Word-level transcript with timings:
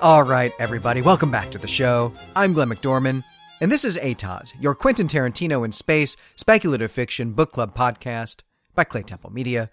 All 0.00 0.22
right, 0.22 0.54
everybody, 0.58 1.02
welcome 1.02 1.30
back 1.30 1.50
to 1.50 1.58
the 1.58 1.68
show. 1.68 2.10
I'm 2.34 2.54
Glenn 2.54 2.70
McDorman, 2.70 3.22
and 3.60 3.70
this 3.70 3.84
is 3.84 3.98
Atoz, 3.98 4.54
your 4.58 4.74
Quentin 4.74 5.06
Tarantino 5.06 5.62
in 5.62 5.72
Space 5.72 6.16
speculative 6.36 6.90
fiction 6.90 7.32
book 7.32 7.52
club 7.52 7.76
podcast 7.76 8.40
by 8.74 8.84
Clay 8.84 9.02
Temple 9.02 9.30
Media. 9.30 9.68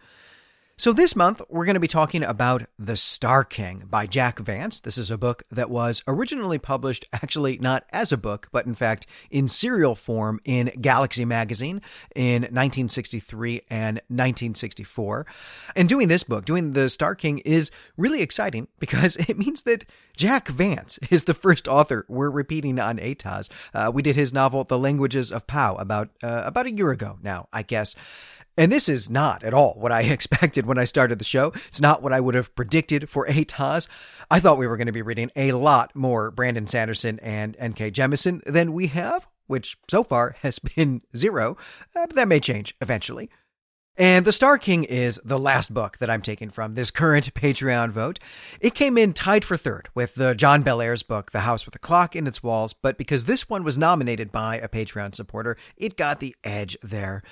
So, 0.79 0.93
this 0.93 1.15
month, 1.15 1.41
we're 1.49 1.65
going 1.65 1.73
to 1.73 1.79
be 1.79 1.87
talking 1.87 2.21
about 2.21 2.67
The 2.77 2.95
Star 2.95 3.43
King 3.43 3.85
by 3.89 4.05
Jack 4.05 4.37
Vance. 4.37 4.79
This 4.79 4.99
is 4.99 5.09
a 5.09 5.17
book 5.17 5.41
that 5.49 5.71
was 5.71 6.03
originally 6.07 6.59
published, 6.59 7.03
actually, 7.11 7.57
not 7.57 7.85
as 7.89 8.11
a 8.11 8.17
book, 8.17 8.47
but 8.51 8.67
in 8.67 8.75
fact, 8.75 9.07
in 9.31 9.47
serial 9.47 9.95
form 9.95 10.39
in 10.45 10.71
Galaxy 10.79 11.25
Magazine 11.25 11.81
in 12.15 12.43
1963 12.43 13.63
and 13.71 13.95
1964. 14.09 15.25
And 15.75 15.89
doing 15.89 16.09
this 16.09 16.21
book, 16.21 16.45
doing 16.45 16.73
The 16.73 16.91
Star 16.91 17.15
King, 17.15 17.39
is 17.39 17.71
really 17.97 18.21
exciting 18.21 18.67
because 18.77 19.15
it 19.27 19.35
means 19.35 19.63
that 19.63 19.83
Jack 20.15 20.47
Vance 20.47 20.99
is 21.09 21.23
the 21.23 21.33
first 21.33 21.67
author 21.67 22.05
we're 22.07 22.29
repeating 22.29 22.79
on 22.79 22.99
Atoz. 22.99 23.49
Uh, 23.73 23.91
we 23.91 24.03
did 24.03 24.15
his 24.15 24.31
novel, 24.31 24.63
The 24.63 24.77
Languages 24.77 25.31
of 25.31 25.47
Pao, 25.47 25.73
about, 25.77 26.09
uh, 26.21 26.43
about 26.45 26.67
a 26.67 26.71
year 26.71 26.91
ago 26.91 27.17
now, 27.23 27.47
I 27.51 27.63
guess. 27.63 27.95
And 28.57 28.71
this 28.71 28.89
is 28.89 29.09
not 29.09 29.43
at 29.43 29.53
all 29.53 29.75
what 29.77 29.91
I 29.91 30.01
expected 30.03 30.65
when 30.65 30.79
I 30.79 30.85
started 30.85 31.19
the 31.19 31.25
show. 31.25 31.53
It's 31.67 31.81
not 31.81 32.01
what 32.01 32.13
I 32.13 32.19
would 32.19 32.35
have 32.35 32.55
predicted 32.55 33.09
for 33.09 33.27
Atoz. 33.27 33.87
I 34.29 34.39
thought 34.39 34.57
we 34.57 34.67
were 34.67 34.77
going 34.77 34.87
to 34.87 34.93
be 34.93 35.01
reading 35.01 35.31
a 35.35 35.51
lot 35.53 35.95
more 35.95 36.31
Brandon 36.31 36.67
Sanderson 36.67 37.19
and 37.19 37.55
N.K. 37.59 37.91
Jemisin 37.91 38.43
than 38.45 38.73
we 38.73 38.87
have, 38.87 39.27
which 39.45 39.77
so 39.89 40.03
far 40.03 40.35
has 40.41 40.59
been 40.75 41.01
zero, 41.15 41.55
uh, 41.95 42.07
but 42.07 42.15
that 42.15 42.27
may 42.27 42.39
change 42.39 42.75
eventually. 42.81 43.29
And 43.99 44.25
The 44.25 44.31
Star 44.31 44.59
King 44.59 44.83
is 44.83 45.19
the 45.25 45.39
last 45.39 45.73
book 45.73 45.97
that 45.97 46.09
I'm 46.09 46.21
taking 46.21 46.51
from 46.51 46.75
this 46.75 46.91
current 46.91 47.33
Patreon 47.35 47.89
vote. 47.89 48.19
It 48.59 48.75
came 48.75 48.95
in 48.95 49.13
tied 49.13 49.43
for 49.43 49.57
third 49.57 49.89
with 49.95 50.13
the 50.13 50.35
John 50.35 50.63
Bellairs 50.63 51.05
book, 51.05 51.31
The 51.31 51.39
House 51.39 51.65
with 51.65 51.73
a 51.73 51.79
Clock 51.79 52.15
in 52.15 52.27
Its 52.27 52.43
Walls, 52.43 52.73
but 52.73 52.97
because 52.97 53.25
this 53.25 53.49
one 53.49 53.63
was 53.63 53.77
nominated 53.77 54.31
by 54.31 54.57
a 54.57 54.67
Patreon 54.67 55.15
supporter, 55.15 55.57
it 55.77 55.97
got 55.97 56.19
the 56.19 56.35
edge 56.43 56.77
there. 56.83 57.23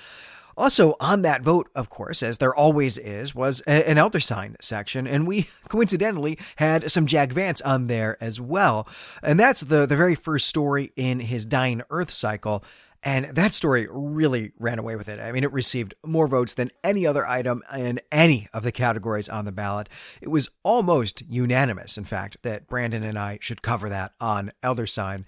Also, 0.56 0.94
on 1.00 1.22
that 1.22 1.42
vote, 1.42 1.68
of 1.74 1.90
course, 1.90 2.22
as 2.22 2.38
there 2.38 2.54
always 2.54 2.96
is, 2.96 3.34
was 3.34 3.60
a, 3.66 3.88
an 3.88 3.98
Elder 3.98 4.20
Sign 4.20 4.56
section, 4.60 5.06
and 5.06 5.26
we 5.26 5.48
coincidentally 5.68 6.38
had 6.56 6.90
some 6.90 7.06
Jack 7.06 7.32
Vance 7.32 7.60
on 7.60 7.86
there 7.88 8.16
as 8.20 8.40
well. 8.40 8.88
And 9.22 9.38
that's 9.38 9.60
the, 9.60 9.86
the 9.86 9.96
very 9.96 10.14
first 10.14 10.46
story 10.46 10.92
in 10.96 11.20
his 11.20 11.44
Dying 11.44 11.82
Earth 11.90 12.10
cycle. 12.10 12.64
And 13.02 13.26
that 13.36 13.54
story 13.54 13.86
really 13.88 14.50
ran 14.58 14.80
away 14.80 14.96
with 14.96 15.08
it. 15.08 15.20
I 15.20 15.30
mean, 15.30 15.44
it 15.44 15.52
received 15.52 15.94
more 16.04 16.26
votes 16.26 16.54
than 16.54 16.72
any 16.82 17.06
other 17.06 17.24
item 17.24 17.62
in 17.76 18.00
any 18.10 18.48
of 18.52 18.64
the 18.64 18.72
categories 18.72 19.28
on 19.28 19.44
the 19.44 19.52
ballot. 19.52 19.88
It 20.20 20.28
was 20.28 20.48
almost 20.64 21.22
unanimous, 21.28 21.98
in 21.98 22.04
fact, 22.04 22.38
that 22.42 22.66
Brandon 22.66 23.04
and 23.04 23.16
I 23.16 23.38
should 23.40 23.62
cover 23.62 23.88
that 23.90 24.14
on 24.20 24.50
Elder 24.60 24.88
Sign. 24.88 25.24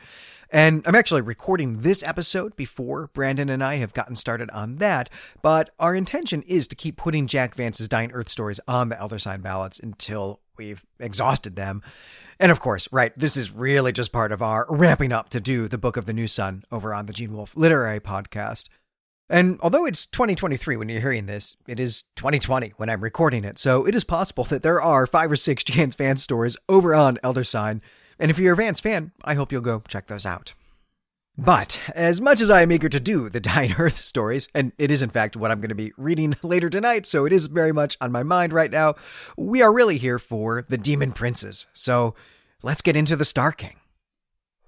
And 0.50 0.82
I'm 0.86 0.94
actually 0.94 1.20
recording 1.20 1.82
this 1.82 2.02
episode 2.02 2.56
before 2.56 3.08
Brandon 3.12 3.50
and 3.50 3.62
I 3.62 3.76
have 3.76 3.92
gotten 3.92 4.16
started 4.16 4.48
on 4.50 4.76
that, 4.76 5.10
but 5.42 5.70
our 5.78 5.94
intention 5.94 6.40
is 6.42 6.66
to 6.68 6.76
keep 6.76 6.96
putting 6.96 7.26
Jack 7.26 7.54
Vance's 7.54 7.88
Dying 7.88 8.12
Earth 8.12 8.30
stories 8.30 8.60
on 8.66 8.88
the 8.88 8.98
Elder 8.98 9.18
Sign 9.18 9.42
ballots 9.42 9.78
until 9.78 10.40
we've 10.56 10.84
exhausted 10.98 11.54
them. 11.54 11.82
And 12.40 12.50
of 12.50 12.60
course, 12.60 12.88
right, 12.90 13.12
this 13.18 13.36
is 13.36 13.50
really 13.50 13.92
just 13.92 14.10
part 14.10 14.32
of 14.32 14.40
our 14.40 14.66
ramping 14.70 15.12
up 15.12 15.28
to 15.30 15.40
do 15.40 15.68
the 15.68 15.76
Book 15.76 15.98
of 15.98 16.06
the 16.06 16.14
New 16.14 16.28
Sun 16.28 16.64
over 16.72 16.94
on 16.94 17.04
the 17.04 17.12
Gene 17.12 17.34
Wolfe 17.34 17.54
Literary 17.54 18.00
Podcast. 18.00 18.68
And 19.28 19.58
although 19.60 19.84
it's 19.84 20.06
2023 20.06 20.78
when 20.78 20.88
you're 20.88 21.02
hearing 21.02 21.26
this, 21.26 21.58
it 21.66 21.78
is 21.78 22.04
2020 22.16 22.72
when 22.78 22.88
I'm 22.88 23.02
recording 23.02 23.44
it. 23.44 23.58
So 23.58 23.84
it 23.84 23.94
is 23.94 24.04
possible 24.04 24.44
that 24.44 24.62
there 24.62 24.80
are 24.80 25.06
five 25.06 25.30
or 25.30 25.36
six 25.36 25.62
Jack 25.64 25.94
Vance 25.94 26.22
stories 26.22 26.56
over 26.70 26.94
on 26.94 27.18
Elder 27.22 27.44
Sign 27.44 27.82
and 28.18 28.30
if 28.30 28.38
you're 28.38 28.54
a 28.54 28.56
Vance 28.56 28.80
fan, 28.80 29.12
I 29.24 29.34
hope 29.34 29.52
you'll 29.52 29.60
go 29.60 29.82
check 29.88 30.06
those 30.06 30.26
out. 30.26 30.54
But 31.40 31.78
as 31.94 32.20
much 32.20 32.40
as 32.40 32.50
I 32.50 32.62
am 32.62 32.72
eager 32.72 32.88
to 32.88 32.98
do 32.98 33.28
the 33.28 33.38
Dying 33.40 33.76
Earth 33.78 34.04
stories, 34.04 34.48
and 34.54 34.72
it 34.76 34.90
is 34.90 35.02
in 35.02 35.10
fact 35.10 35.36
what 35.36 35.52
I'm 35.52 35.60
going 35.60 35.68
to 35.68 35.74
be 35.76 35.92
reading 35.96 36.36
later 36.42 36.68
tonight, 36.68 37.06
so 37.06 37.26
it 37.26 37.32
is 37.32 37.46
very 37.46 37.72
much 37.72 37.96
on 38.00 38.10
my 38.10 38.24
mind 38.24 38.52
right 38.52 38.70
now, 38.70 38.96
we 39.36 39.62
are 39.62 39.72
really 39.72 39.98
here 39.98 40.18
for 40.18 40.64
the 40.68 40.76
Demon 40.76 41.12
Princes. 41.12 41.66
So 41.72 42.16
let's 42.62 42.82
get 42.82 42.96
into 42.96 43.14
the 43.14 43.24
Star 43.24 43.52
King. 43.52 43.76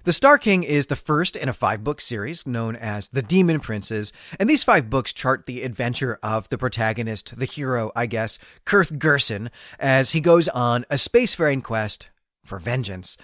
The 0.05 0.13
Star 0.13 0.39
King 0.39 0.63
is 0.63 0.87
the 0.87 0.97
first 0.97 1.35
in 1.37 1.49
a 1.49 1.53
five 1.53 1.85
book 1.85 2.01
series 2.01 2.47
known 2.47 2.75
as 2.75 3.09
The 3.09 3.21
Demon 3.21 3.61
Princes, 3.61 4.15
and 4.39 4.49
these 4.49 4.65
five 4.65 4.89
books 4.89 5.13
chart 5.13 5.45
the 5.45 5.63
adventure 5.63 6.19
of 6.23 6.49
the 6.49 6.57
protagonist, 6.57 7.37
the 7.37 7.45
hero, 7.45 7.91
I 7.95 8.07
guess, 8.07 8.39
Kirth 8.65 8.93
Gersen, 8.93 9.51
as 9.79 10.13
he 10.13 10.21
goes 10.21 10.49
on 10.49 10.87
a 10.89 10.95
spacefaring 10.95 11.63
quest 11.63 12.09
for 12.51 12.59
vengeance. 12.59 13.17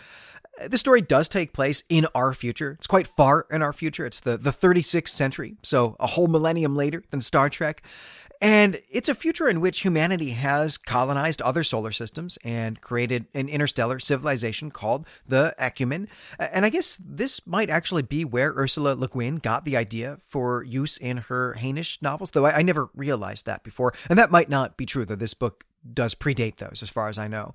Uh, 0.59 0.69
the 0.69 0.79
story 0.79 1.03
does 1.03 1.29
take 1.29 1.53
place 1.53 1.83
in 1.91 2.07
our 2.15 2.33
future. 2.33 2.73
It's 2.79 2.87
quite 2.87 3.09
far 3.09 3.47
in 3.51 3.61
our 3.61 3.75
future. 3.75 4.07
It's 4.07 4.21
the, 4.21 4.39
the 4.39 4.53
36th 4.53 5.09
century, 5.09 5.57
so 5.63 5.97
a 6.01 6.07
whole 6.07 6.29
millennium 6.29 6.75
later 6.75 7.03
than 7.11 7.21
Star 7.21 7.51
Trek. 7.51 7.83
And 8.41 8.81
it's 8.91 9.09
a 9.09 9.15
future 9.15 9.49
in 9.49 9.61
which 9.61 9.81
humanity 9.81 10.31
has 10.31 10.77
colonized 10.77 11.41
other 11.41 11.65
solar 11.65 11.91
systems 11.91 12.39
and 12.45 12.81
created 12.81 13.27
an 13.35 13.49
interstellar 13.49 13.99
civilization 13.99 14.71
called 14.71 15.07
the 15.27 15.55
Ecumen. 15.59 16.07
And 16.39 16.67
I 16.67 16.69
guess 16.69 17.01
this 17.03 17.47
might 17.47 17.71
actually 17.71 18.03
be 18.03 18.25
where 18.25 18.53
Ursula 18.53 18.95
Le 18.95 19.09
Guin 19.09 19.37
got 19.37 19.65
the 19.65 19.77
idea 19.77 20.19
for 20.29 20.63
use 20.63 20.99
in 20.99 21.17
her 21.17 21.57
Hainish 21.59 22.03
novels, 22.03 22.33
though 22.33 22.45
I, 22.45 22.59
I 22.59 22.63
never 22.63 22.91
realized 22.95 23.47
that 23.47 23.65
before. 23.65 23.95
And 24.11 24.19
that 24.19 24.31
might 24.31 24.51
not 24.51 24.77
be 24.77 24.85
true, 24.85 25.07
though 25.07 25.17
this 25.17 25.35
book 25.35 25.65
does 25.95 26.15
predate 26.15 26.57
those, 26.57 26.83
as 26.83 26.91
far 26.91 27.09
as 27.09 27.19
I 27.19 27.29
know. 27.29 27.55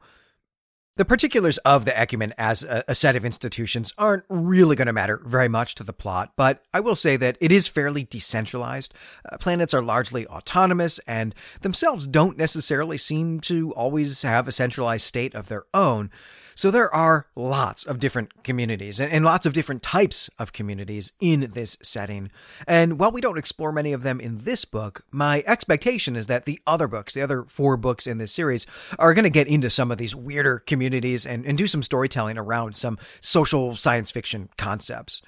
The 0.97 1.05
particulars 1.05 1.57
of 1.59 1.85
the 1.85 1.97
Ecumen 1.97 2.33
as 2.37 2.63
a, 2.63 2.83
a 2.85 2.95
set 2.95 3.15
of 3.15 3.23
institutions 3.23 3.93
aren't 3.97 4.25
really 4.27 4.75
going 4.75 4.87
to 4.87 4.93
matter 4.93 5.21
very 5.25 5.47
much 5.47 5.73
to 5.75 5.83
the 5.83 5.93
plot, 5.93 6.33
but 6.35 6.63
I 6.73 6.81
will 6.81 6.97
say 6.97 7.15
that 7.15 7.37
it 7.39 7.49
is 7.49 7.65
fairly 7.65 8.03
decentralized. 8.03 8.93
Uh, 9.31 9.37
planets 9.37 9.73
are 9.73 9.81
largely 9.81 10.27
autonomous 10.27 10.99
and 11.07 11.33
themselves 11.61 12.07
don't 12.07 12.37
necessarily 12.37 12.97
seem 12.97 13.39
to 13.41 13.71
always 13.71 14.21
have 14.23 14.49
a 14.49 14.51
centralized 14.51 15.05
state 15.05 15.33
of 15.33 15.47
their 15.47 15.63
own. 15.73 16.11
So 16.55 16.71
there 16.71 16.93
are 16.93 17.27
lots 17.35 17.83
of 17.85 17.99
different 17.99 18.43
communities 18.43 18.99
and, 18.99 19.25
lots 19.25 19.45
of 19.45 19.53
different 19.53 19.83
types 19.83 20.29
of 20.39 20.51
communities 20.51 21.13
in 21.19 21.51
this 21.53 21.77
setting. 21.81 22.31
And 22.67 22.99
while 22.99 23.11
we 23.11 23.21
don't 23.21 23.37
explore 23.37 23.71
many 23.71 23.93
of 23.93 24.03
them 24.03 24.19
in 24.19 24.39
this 24.39 24.65
book, 24.65 25.03
my 25.11 25.43
expectation 25.45 26.15
is 26.15 26.27
that 26.27 26.45
the 26.45 26.59
other 26.65 26.87
books, 26.87 27.13
the 27.13 27.21
other 27.21 27.43
four 27.43 27.77
books 27.77 28.07
in 28.07 28.17
this 28.17 28.31
series, 28.31 28.65
are 28.99 29.13
going 29.13 29.23
to 29.23 29.29
get 29.29 29.47
into 29.47 29.69
some 29.69 29.91
of 29.91 29.97
these 29.97 30.15
weirder 30.15 30.59
communities 30.59 31.25
and, 31.25 31.45
and 31.45 31.57
do 31.57 31.67
some 31.67 31.83
storytelling 31.83 32.37
around 32.37 32.75
some 32.75 32.97
social 33.21 33.75
science 33.75 34.11
fiction 34.11 34.49
concepts. 34.57 35.21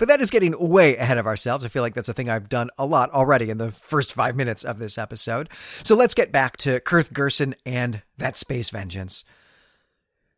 But 0.00 0.08
that 0.08 0.22
is 0.22 0.30
getting 0.30 0.54
way 0.58 0.96
ahead 0.96 1.18
of 1.18 1.26
ourselves. 1.26 1.62
I 1.62 1.68
feel 1.68 1.82
like 1.82 1.92
that's 1.92 2.08
a 2.08 2.14
thing 2.14 2.30
I've 2.30 2.48
done 2.48 2.70
a 2.78 2.86
lot 2.86 3.10
already 3.10 3.50
in 3.50 3.58
the 3.58 3.70
first 3.70 4.14
five 4.14 4.34
minutes 4.34 4.64
of 4.64 4.78
this 4.78 4.96
episode. 4.96 5.50
So 5.84 5.94
let's 5.94 6.14
get 6.14 6.32
back 6.32 6.56
to 6.58 6.80
Kirth 6.80 7.12
Gersen 7.12 7.52
and 7.66 8.00
that 8.16 8.38
space 8.38 8.70
vengeance. 8.70 9.24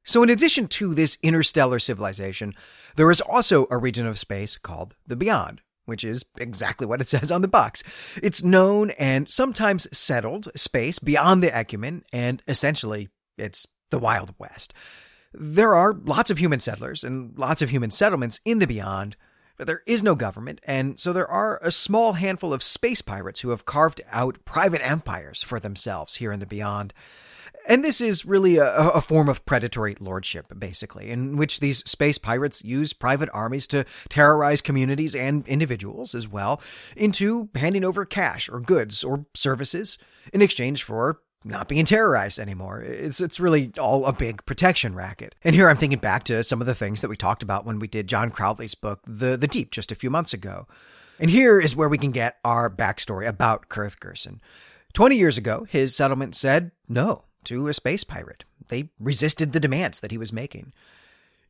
So, 0.05 0.23
in 0.23 0.31
addition 0.31 0.67
to 0.69 0.95
this 0.95 1.17
interstellar 1.23 1.79
civilization, 1.79 2.55
there 2.97 3.11
is 3.11 3.21
also 3.21 3.67
a 3.71 3.79
region 3.79 4.07
of 4.07 4.19
space 4.19 4.59
called 4.59 4.97
the 5.07 5.17
Beyond, 5.17 5.63
which 5.85 6.05
is 6.05 6.25
exactly 6.39 6.87
what 6.87 7.01
it 7.01 7.09
says 7.09 7.31
on 7.31 7.43
the 7.43 7.49
box. 7.49 7.83
It's 8.23 8.43
known 8.43 8.91
and 8.91 9.31
sometimes 9.31 9.87
settled 9.97 10.51
space 10.57 10.99
beyond 10.99 11.43
the 11.43 11.55
Ecumen, 11.55 12.03
and 12.13 12.43
essentially, 12.49 13.11
it's 13.39 13.67
the 13.91 13.99
Wild 13.99 14.35
West. 14.39 14.75
There 15.33 15.75
are 15.75 15.95
lots 15.95 16.31
of 16.31 16.39
human 16.39 16.61
settlers 16.61 17.05
and 17.05 17.39
lots 17.39 17.63
of 17.63 17.71
human 17.71 17.91
settlements 17.91 18.41
in 18.45 18.59
the 18.59 18.67
Beyond, 18.67 19.17
but 19.57 19.67
there 19.67 19.83
is 19.87 20.03
no 20.03 20.15
government, 20.15 20.61
and 20.65 20.99
so 20.99 21.13
there 21.13 21.31
are 21.31 21.61
a 21.63 21.71
small 21.71 22.15
handful 22.15 22.53
of 22.53 22.63
space 22.63 23.03
pirates 23.03 23.41
who 23.41 23.51
have 23.51 23.65
carved 23.65 24.01
out 24.11 24.45
private 24.45 24.85
empires 24.87 25.43
for 25.43 25.61
themselves 25.61 26.17
here 26.17 26.33
in 26.33 26.41
the 26.41 26.47
Beyond. 26.47 26.93
And 27.67 27.85
this 27.85 28.01
is 28.01 28.25
really 28.25 28.57
a, 28.57 28.71
a, 28.75 29.01
form 29.01 29.29
of 29.29 29.45
predatory 29.47 29.97
lordship, 30.01 30.47
basically, 30.59 31.11
in 31.11 31.37
which 31.37 31.61
these 31.61 31.79
space 31.89 32.19
pirates 32.19 32.65
use 32.65 32.93
private 32.93 33.29
armies 33.33 33.67
to 33.69 33.85
terrorize 34.09 34.61
communities 34.61 35.15
and 35.15 35.47
individuals 35.47 36.15
as 36.15 36.27
well 36.27 36.61
into 36.97 37.49
handing 37.55 37.85
over 37.85 38.05
cash 38.05 38.49
or 38.49 38.61
goods 38.61 39.05
or 39.05 39.27
services 39.35 39.99
in 40.33 40.43
exchange 40.43 40.83
for 40.83 41.21
not 41.45 41.69
being 41.69 41.85
terrorized 41.85 42.39
anymore. 42.39 42.81
It's 42.83 43.21
it's 43.21 43.41
really 43.41 43.73
all 43.79 44.07
a 44.07 44.13
big 44.13 44.45
protection 44.47 44.95
racket. 44.95 45.35
And 45.43 45.55
here 45.55 45.69
I'm 45.69 45.77
thinking 45.77 45.99
back 45.99 46.25
to 46.25 46.43
some 46.43 46.61
of 46.61 46.67
the 46.67 46.75
things 46.75 47.01
that 47.01 47.09
we 47.09 47.17
talked 47.17 47.43
about 47.43 47.65
when 47.65 47.79
we 47.79 47.89
did 47.89 48.07
John 48.07 48.31
Crowley's 48.31 48.75
book, 48.75 49.01
The 49.07 49.37
The 49.37 49.49
Deep, 49.49 49.71
just 49.71 49.93
a 49.93 49.97
few 49.97 50.11
months 50.11 50.33
ago. 50.33 50.67
And 51.19 51.31
here 51.31 51.61
is 51.61 51.77
where 51.77 51.89
we 51.89 51.99
can 51.99 52.11
get 52.11 52.39
our 52.45 52.71
backstory 52.71 53.27
about 53.27 53.69
Kirth 53.69 53.99
Gersen. 54.01 54.41
Twenty 54.93 55.17
years 55.17 55.39
ago, 55.39 55.67
his 55.69 55.95
settlement 55.95 56.35
said 56.35 56.73
no 56.89 57.25
to 57.45 57.69
a 57.69 57.75
space 57.75 58.05
pirate. 58.05 58.45
They 58.69 58.91
resisted 58.99 59.53
the 59.53 59.61
demands 59.61 60.01
that 60.01 60.11
he 60.11 60.19
was 60.19 60.33
making. 60.33 60.73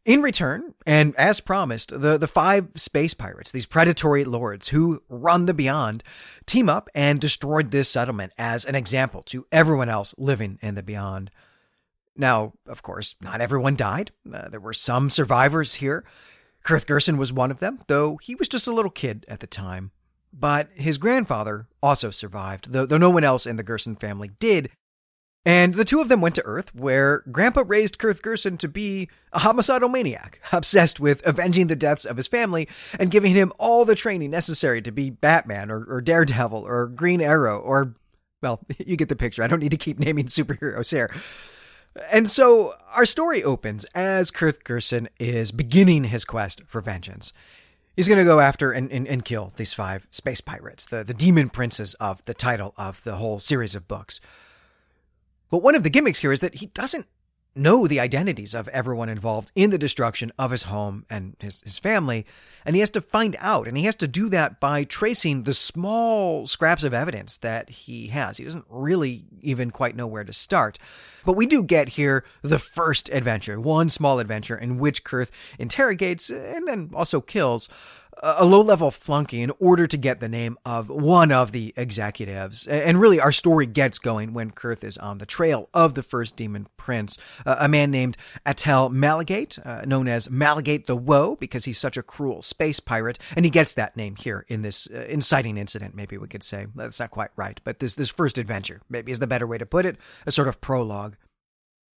In 0.04 0.20
return, 0.20 0.74
and 0.84 1.14
as 1.14 1.38
promised, 1.38 1.90
the, 1.90 2.18
the 2.18 2.26
five 2.26 2.68
space 2.74 3.14
pirates, 3.14 3.52
these 3.52 3.66
predatory 3.66 4.24
lords 4.24 4.68
who 4.68 5.00
run 5.08 5.46
the 5.46 5.54
beyond, 5.54 6.02
team 6.44 6.68
up 6.68 6.90
and 6.92 7.20
destroyed 7.20 7.70
this 7.70 7.88
settlement 7.88 8.32
as 8.36 8.64
an 8.64 8.74
example 8.74 9.22
to 9.26 9.46
everyone 9.52 9.88
else 9.88 10.12
living 10.18 10.58
in 10.60 10.74
the 10.74 10.82
beyond. 10.82 11.30
Now, 12.16 12.52
of 12.66 12.82
course, 12.82 13.14
not 13.20 13.40
everyone 13.40 13.76
died. 13.76 14.10
Uh, 14.30 14.48
there 14.48 14.60
were 14.60 14.74
some 14.74 15.08
survivors 15.08 15.74
here. 15.74 16.04
Kirth 16.64 16.86
Gersen 16.86 17.16
was 17.16 17.32
one 17.32 17.52
of 17.52 17.60
them, 17.60 17.78
though 17.86 18.16
he 18.16 18.34
was 18.34 18.48
just 18.48 18.66
a 18.66 18.72
little 18.72 18.90
kid 18.90 19.24
at 19.28 19.38
the 19.38 19.46
time. 19.46 19.92
But 20.32 20.70
his 20.74 20.98
grandfather 20.98 21.68
also 21.82 22.10
survived, 22.10 22.72
though, 22.72 22.86
though 22.86 22.98
no 22.98 23.10
one 23.10 23.24
else 23.24 23.46
in 23.46 23.56
the 23.56 23.64
Gersen 23.64 24.00
family 24.00 24.30
did. 24.38 24.70
And 25.44 25.74
the 25.74 25.84
two 25.84 26.00
of 26.00 26.08
them 26.08 26.20
went 26.20 26.36
to 26.36 26.44
Earth, 26.44 26.72
where 26.72 27.24
Grandpa 27.32 27.64
raised 27.66 27.98
Kirth 27.98 28.22
Gersen 28.22 28.58
to 28.58 28.68
be 28.68 29.08
a 29.32 29.40
homicidal 29.40 29.88
maniac, 29.88 30.40
obsessed 30.52 31.00
with 31.00 31.26
avenging 31.26 31.66
the 31.66 31.76
deaths 31.76 32.04
of 32.04 32.16
his 32.16 32.28
family 32.28 32.68
and 32.98 33.10
giving 33.10 33.34
him 33.34 33.52
all 33.58 33.84
the 33.84 33.96
training 33.96 34.30
necessary 34.30 34.80
to 34.82 34.92
be 34.92 35.10
Batman 35.10 35.70
or, 35.70 35.84
or 35.84 36.00
Daredevil 36.00 36.62
or 36.62 36.86
Green 36.86 37.20
Arrow 37.20 37.58
or, 37.58 37.94
well, 38.40 38.60
you 38.78 38.96
get 38.96 39.08
the 39.08 39.16
picture. 39.16 39.42
I 39.42 39.48
don't 39.48 39.60
need 39.60 39.72
to 39.72 39.76
keep 39.76 39.98
naming 39.98 40.26
superheroes 40.26 40.90
here. 40.90 41.12
And 42.10 42.30
so 42.30 42.74
our 42.94 43.04
story 43.04 43.42
opens 43.42 43.84
as 43.94 44.30
Kirth 44.30 44.62
Gersen 44.64 45.08
is 45.18 45.50
beginning 45.50 46.04
his 46.04 46.24
quest 46.24 46.62
for 46.66 46.80
vengeance. 46.80 47.32
He's 47.96 48.08
going 48.08 48.18
to 48.18 48.24
go 48.24 48.40
after 48.40 48.72
and, 48.72 48.90
and, 48.90 49.06
and, 49.06 49.22
kill 49.22 49.52
these 49.56 49.74
five 49.74 50.06
space 50.10 50.40
pirates, 50.40 50.86
the, 50.86 51.04
the 51.04 51.12
demon 51.12 51.50
princes 51.50 51.92
of 51.94 52.24
the 52.24 52.32
title 52.32 52.72
of 52.78 53.04
the 53.04 53.16
whole 53.16 53.38
series 53.38 53.74
of 53.74 53.86
books. 53.86 54.18
But 55.52 55.62
one 55.62 55.74
of 55.74 55.82
the 55.82 55.90
gimmicks 55.90 56.20
here 56.20 56.32
is 56.32 56.40
that 56.40 56.54
he 56.54 56.66
doesn't 56.68 57.06
know 57.54 57.86
the 57.86 58.00
identities 58.00 58.54
of 58.54 58.68
everyone 58.68 59.10
involved 59.10 59.52
in 59.54 59.68
the 59.68 59.76
destruction 59.76 60.32
of 60.38 60.50
his 60.50 60.62
home 60.62 61.04
and 61.10 61.36
his, 61.40 61.60
his 61.60 61.78
family. 61.78 62.24
And 62.64 62.74
he 62.74 62.80
has 62.80 62.88
to 62.90 63.02
find 63.02 63.36
out, 63.38 63.68
and 63.68 63.76
he 63.76 63.84
has 63.84 63.96
to 63.96 64.08
do 64.08 64.30
that 64.30 64.60
by 64.60 64.84
tracing 64.84 65.42
the 65.42 65.52
small 65.52 66.46
scraps 66.46 66.84
of 66.84 66.94
evidence 66.94 67.36
that 67.36 67.68
he 67.68 68.06
has. 68.06 68.38
He 68.38 68.44
doesn't 68.44 68.64
really 68.70 69.26
even 69.42 69.70
quite 69.70 69.94
know 69.94 70.06
where 70.06 70.24
to 70.24 70.32
start. 70.32 70.78
But 71.26 71.34
we 71.36 71.44
do 71.44 71.62
get 71.62 71.90
here 71.90 72.24
the 72.40 72.58
first 72.58 73.10
adventure, 73.10 73.60
one 73.60 73.90
small 73.90 74.20
adventure 74.20 74.56
in 74.56 74.78
which 74.78 75.04
Kirth 75.04 75.30
interrogates 75.58 76.30
and 76.30 76.66
then 76.66 76.90
also 76.94 77.20
kills 77.20 77.68
a 78.22 78.44
low 78.44 78.60
level 78.60 78.90
flunky 78.90 79.42
in 79.42 79.52
order 79.58 79.86
to 79.86 79.96
get 79.96 80.20
the 80.20 80.28
name 80.28 80.58
of 80.64 80.88
one 80.88 81.32
of 81.32 81.52
the 81.52 81.72
executives. 81.76 82.66
And 82.66 83.00
really, 83.00 83.20
our 83.20 83.32
story 83.32 83.66
gets 83.66 83.98
going 83.98 84.32
when 84.32 84.50
Kirth 84.50 84.84
is 84.84 84.98
on 84.98 85.18
the 85.18 85.26
trail 85.26 85.68
of 85.74 85.94
the 85.94 86.02
first 86.02 86.36
demon 86.36 86.66
prince, 86.76 87.18
a 87.46 87.68
man 87.68 87.90
named 87.90 88.16
Attel 88.46 88.90
Malagate, 88.92 89.64
uh, 89.66 89.84
known 89.84 90.08
as 90.08 90.28
Malagate 90.28 90.86
the 90.86 90.96
Woe, 90.96 91.36
because 91.36 91.64
he's 91.64 91.78
such 91.78 91.96
a 91.96 92.02
cruel 92.02 92.42
space 92.42 92.80
pirate. 92.80 93.18
And 93.34 93.44
he 93.44 93.50
gets 93.50 93.74
that 93.74 93.96
name 93.96 94.16
here 94.16 94.44
in 94.48 94.62
this 94.62 94.88
uh, 94.92 95.06
inciting 95.08 95.56
incident, 95.56 95.94
maybe 95.94 96.18
we 96.18 96.28
could 96.28 96.42
say. 96.42 96.66
That's 96.74 97.00
not 97.00 97.10
quite 97.10 97.30
right, 97.36 97.60
but 97.64 97.78
this, 97.78 97.94
this 97.94 98.10
first 98.10 98.38
adventure, 98.38 98.80
maybe 98.88 99.12
is 99.12 99.18
the 99.18 99.26
better 99.26 99.46
way 99.46 99.58
to 99.58 99.66
put 99.66 99.86
it, 99.86 99.96
a 100.26 100.32
sort 100.32 100.48
of 100.48 100.60
prologue. 100.60 101.16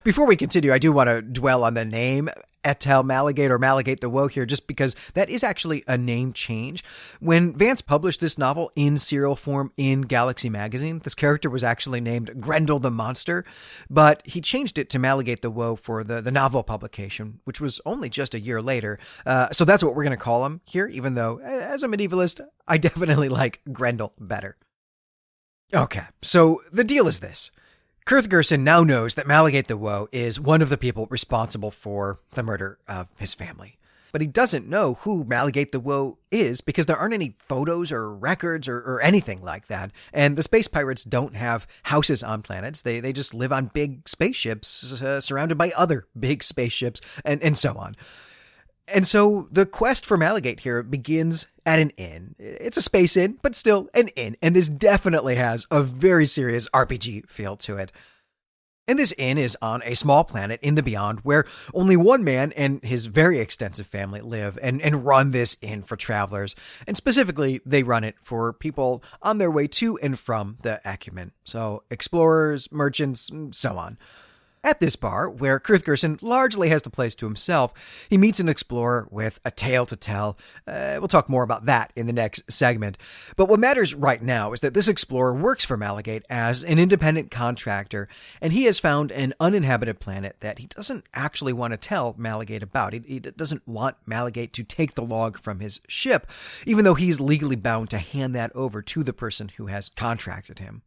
Before 0.03 0.27
we 0.27 0.35
continue, 0.35 0.71
I 0.71 0.77
do 0.77 0.91
want 0.91 1.09
to 1.09 1.23
dwell 1.23 1.63
on 1.63 1.73
the 1.73 1.83
name 1.83 2.29
Attel 2.65 3.05
Malagate 3.05 3.49
or 3.49 3.59
Malagate 3.59 3.99
the 3.99 4.09
Woe 4.09 4.27
here, 4.27 4.45
just 4.45 4.67
because 4.67 4.95
that 5.13 5.29
is 5.29 5.43
actually 5.43 5.83
a 5.87 5.97
name 5.97 6.33
change. 6.33 6.83
When 7.19 7.55
Vance 7.55 7.81
published 7.81 8.19
this 8.19 8.37
novel 8.37 8.71
in 8.75 8.97
serial 8.97 9.35
form 9.35 9.71
in 9.77 10.01
Galaxy 10.01 10.49
Magazine, 10.49 10.99
this 11.03 11.15
character 11.15 11.49
was 11.49 11.63
actually 11.63 12.01
named 12.01 12.41
Grendel 12.41 12.79
the 12.79 12.91
Monster, 12.91 13.45
but 13.89 14.21
he 14.25 14.41
changed 14.41 14.77
it 14.77 14.89
to 14.89 14.99
Malagate 14.99 15.41
the 15.41 15.51
Woe 15.51 15.75
for 15.75 16.03
the, 16.03 16.21
the 16.21 16.31
novel 16.31 16.63
publication, 16.63 17.39
which 17.43 17.61
was 17.61 17.79
only 17.85 18.09
just 18.09 18.33
a 18.33 18.39
year 18.39 18.61
later. 18.61 18.99
Uh, 19.25 19.49
so 19.51 19.63
that's 19.63 19.83
what 19.83 19.95
we're 19.95 20.03
going 20.03 20.11
to 20.11 20.17
call 20.17 20.45
him 20.45 20.61
here, 20.65 20.87
even 20.87 21.13
though, 21.13 21.39
as 21.39 21.83
a 21.83 21.87
medievalist, 21.87 22.41
I 22.67 22.77
definitely 22.79 23.29
like 23.29 23.61
Grendel 23.71 24.13
better. 24.19 24.57
Okay, 25.73 26.03
so 26.21 26.61
the 26.71 26.83
deal 26.83 27.07
is 27.07 27.19
this. 27.19 27.51
Kirth 28.05 28.29
Gersen 28.29 28.59
now 28.59 28.83
knows 28.83 29.15
that 29.15 29.25
Malagate 29.25 29.65
the 29.65 29.75
Woe 29.75 30.07
is 30.11 30.39
one 30.39 30.61
of 30.61 30.69
the 30.69 30.77
people 30.77 31.07
responsible 31.09 31.71
for 31.71 32.19
the 32.33 32.43
murder 32.43 32.77
of 32.87 33.09
his 33.17 33.33
family. 33.33 33.79
But 34.11 34.21
he 34.21 34.27
doesn't 34.27 34.69
know 34.69 34.93
who 35.01 35.25
Malagate 35.25 35.71
the 35.71 35.79
Woe 35.79 36.19
is 36.29 36.61
because 36.61 36.85
there 36.85 36.95
aren't 36.97 37.15
any 37.15 37.35
photos 37.39 37.91
or 37.91 38.15
records 38.15 38.67
or, 38.67 38.77
or 38.77 39.01
anything 39.01 39.41
like 39.41 39.65
that. 39.67 39.89
And 40.13 40.35
the 40.35 40.43
space 40.43 40.67
pirates 40.67 41.03
don't 41.03 41.35
have 41.35 41.65
houses 41.81 42.21
on 42.21 42.43
planets. 42.43 42.83
They, 42.83 42.99
they 42.99 43.11
just 43.11 43.33
live 43.33 43.51
on 43.51 43.71
big 43.73 44.07
spaceships 44.07 45.01
uh, 45.01 45.19
surrounded 45.19 45.57
by 45.57 45.71
other 45.71 46.05
big 46.17 46.43
spaceships 46.43 47.01
and, 47.25 47.41
and 47.41 47.57
so 47.57 47.73
on. 47.73 47.95
And 48.87 49.07
so 49.07 49.47
the 49.51 49.65
quest 49.65 50.05
for 50.05 50.17
Malagate 50.17 50.59
here 50.59 50.83
begins 50.83 51.47
at 51.65 51.79
an 51.79 51.89
inn. 51.91 52.35
It's 52.37 52.77
a 52.77 52.81
space 52.81 53.17
inn, 53.17 53.39
but 53.41 53.55
still 53.55 53.89
an 53.93 54.09
inn. 54.09 54.37
And 54.41 54.55
this 54.55 54.69
definitely 54.69 55.35
has 55.35 55.65
a 55.71 55.81
very 55.81 56.27
serious 56.27 56.69
RPG 56.69 57.27
feel 57.29 57.57
to 57.57 57.77
it. 57.77 57.91
And 58.87 58.99
this 58.99 59.13
inn 59.17 59.39
is 59.39 59.57
on 59.63 59.81
a 59.83 59.95
small 59.95 60.23
planet 60.23 60.59
in 60.61 60.75
the 60.75 60.83
beyond 60.83 61.21
where 61.21 61.45
only 61.73 61.97
one 61.97 62.23
man 62.23 62.51
and 62.51 62.83
his 62.83 63.07
very 63.07 63.39
extensive 63.39 63.87
family 63.87 64.21
live 64.21 64.59
and, 64.61 64.79
and 64.79 65.03
run 65.03 65.31
this 65.31 65.57
inn 65.61 65.81
for 65.81 65.95
travelers. 65.95 66.55
And 66.85 66.95
specifically, 66.95 67.61
they 67.65 67.81
run 67.81 68.03
it 68.03 68.15
for 68.21 68.53
people 68.53 69.03
on 69.23 69.39
their 69.39 69.49
way 69.49 69.65
to 69.67 69.97
and 69.97 70.19
from 70.19 70.57
the 70.61 70.81
acumen. 70.85 71.31
So, 71.45 71.81
explorers, 71.89 72.71
merchants, 72.71 73.31
so 73.51 73.77
on. 73.77 73.97
At 74.65 74.79
this 74.79 74.95
bar, 74.95 75.29
where 75.29 75.59
Kirth 75.59 75.85
Gersen 75.85 76.17
largely 76.23 76.69
has 76.69 76.81
the 76.81 76.89
place 76.89 77.13
to 77.17 77.27
himself, 77.27 77.71
he 78.09 78.17
meets 78.17 78.39
an 78.39 78.49
explorer 78.49 79.07
with 79.11 79.39
a 79.45 79.51
tale 79.51 79.85
to 79.85 79.95
tell. 79.95 80.39
Uh, 80.67 80.95
we'll 80.97 81.07
talk 81.07 81.29
more 81.29 81.43
about 81.43 81.67
that 81.67 81.93
in 81.95 82.07
the 82.07 82.13
next 82.13 82.51
segment. 82.51 82.97
But 83.35 83.47
what 83.47 83.59
matters 83.59 83.93
right 83.93 84.19
now 84.19 84.53
is 84.53 84.61
that 84.61 84.73
this 84.73 84.87
explorer 84.87 85.35
works 85.35 85.65
for 85.65 85.77
Malagate 85.77 86.23
as 86.31 86.63
an 86.63 86.79
independent 86.79 87.29
contractor, 87.29 88.07
and 88.41 88.53
he 88.53 88.63
has 88.63 88.79
found 88.79 89.11
an 89.11 89.35
uninhabited 89.39 89.99
planet 89.99 90.37
that 90.39 90.57
he 90.57 90.65
doesn't 90.65 91.05
actually 91.13 91.53
want 91.53 91.73
to 91.73 91.77
tell 91.77 92.15
Malagate 92.15 92.63
about. 92.63 92.93
He, 92.93 93.03
he 93.05 93.19
doesn't 93.19 93.67
want 93.67 93.97
Malagate 94.09 94.51
to 94.53 94.63
take 94.63 94.95
the 94.95 95.03
log 95.03 95.37
from 95.37 95.59
his 95.59 95.79
ship, 95.87 96.25
even 96.65 96.85
though 96.85 96.95
he's 96.95 97.19
legally 97.19 97.55
bound 97.55 97.91
to 97.91 97.99
hand 97.99 98.33
that 98.33 98.51
over 98.55 98.81
to 98.81 99.03
the 99.03 99.13
person 99.13 99.51
who 99.57 99.67
has 99.67 99.91
contracted 99.95 100.57
him. 100.57 100.81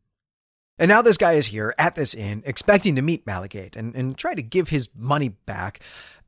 And 0.79 0.89
now 0.89 1.03
this 1.03 1.17
guy 1.17 1.33
is 1.33 1.49
here 1.49 1.75
at 1.79 1.95
this 1.95 2.15
inn, 2.15 2.43
expecting 2.47 2.95
to 2.97 3.03
meet 3.03 3.27
Malagate 3.27 3.77
and, 3.77 3.95
and 3.95 4.17
try 4.17 4.35
to 4.35 4.43
give 4.43 4.69
his 4.69 4.89
money 4.97 5.31
back. 5.31 5.81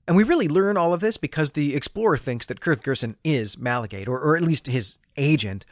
And 0.09 0.17
we 0.17 0.25
really 0.25 0.49
learn 0.49 0.77
all 0.77 0.93
of 0.93 1.01
this 1.01 1.17
because 1.17 1.53
the 1.53 1.75
explorer 1.77 2.17
thinks 2.17 2.47
that 2.49 2.61
Kirth 2.61 2.83
Gersen 2.83 3.15
is 3.23 3.57
Malagate, 3.57 4.09
or, 4.09 4.19
or 4.19 4.37
at 4.37 4.43
least 4.43 4.67
his 4.67 4.99
agent. 5.17 5.65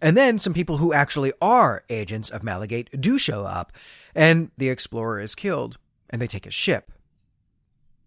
And 0.00 0.16
then 0.16 0.38
some 0.38 0.54
people 0.54 0.76
who 0.76 0.92
actually 0.92 1.32
are 1.42 1.82
agents 1.90 2.30
of 2.30 2.42
Malagate 2.42 3.00
do 3.00 3.18
show 3.18 3.44
up, 3.44 3.72
and 4.14 4.52
the 4.56 4.68
explorer 4.68 5.20
is 5.20 5.34
killed, 5.34 5.76
and 6.08 6.22
they 6.22 6.28
take 6.28 6.44
his 6.44 6.54
ship. 6.54 6.92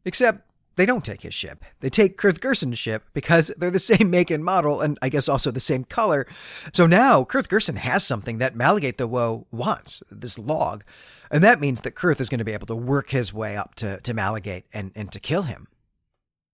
Except 0.06 0.48
they 0.76 0.86
don't 0.86 1.06
take 1.06 1.22
his 1.22 1.34
ship. 1.34 1.64
They 1.80 1.90
take 1.90 2.18
Kirth 2.18 2.40
Gersen's 2.40 2.80
ship 2.80 3.04
because 3.14 3.52
they're 3.58 3.72
the 3.72 3.80
same 3.80 4.10
make 4.10 4.32
and 4.32 4.44
model 4.44 4.82
and 4.82 4.98
I 5.02 5.10
guess 5.10 5.30
also 5.30 5.52
the 5.52 5.60
same 5.60 5.84
color. 5.84 6.28
So 6.74 6.86
now 6.86 7.24
Kirth 7.24 7.48
Gersen 7.48 7.78
has 7.78 8.06
something 8.06 8.38
that 8.40 8.56
Malagate 8.56 8.98
the 8.98 9.08
Woe 9.08 9.48
wants, 9.52 10.04
this 10.12 10.40
log. 10.40 10.84
And 11.30 11.44
that 11.44 11.62
means 11.62 11.82
that 11.82 11.96
Kirth 11.96 12.20
is 12.20 12.30
going 12.30 12.40
to 12.40 12.46
be 12.46 12.54
able 12.54 12.68
to 12.68 12.76
work 12.76 13.10
his 13.10 13.34
way 13.34 13.56
up 13.56 13.76
to, 13.76 14.00
to 14.02 14.14
Malagate 14.14 14.64
and, 14.74 14.92
and 14.96 15.12
to 15.12 15.20
kill 15.20 15.44
him. 15.44 15.68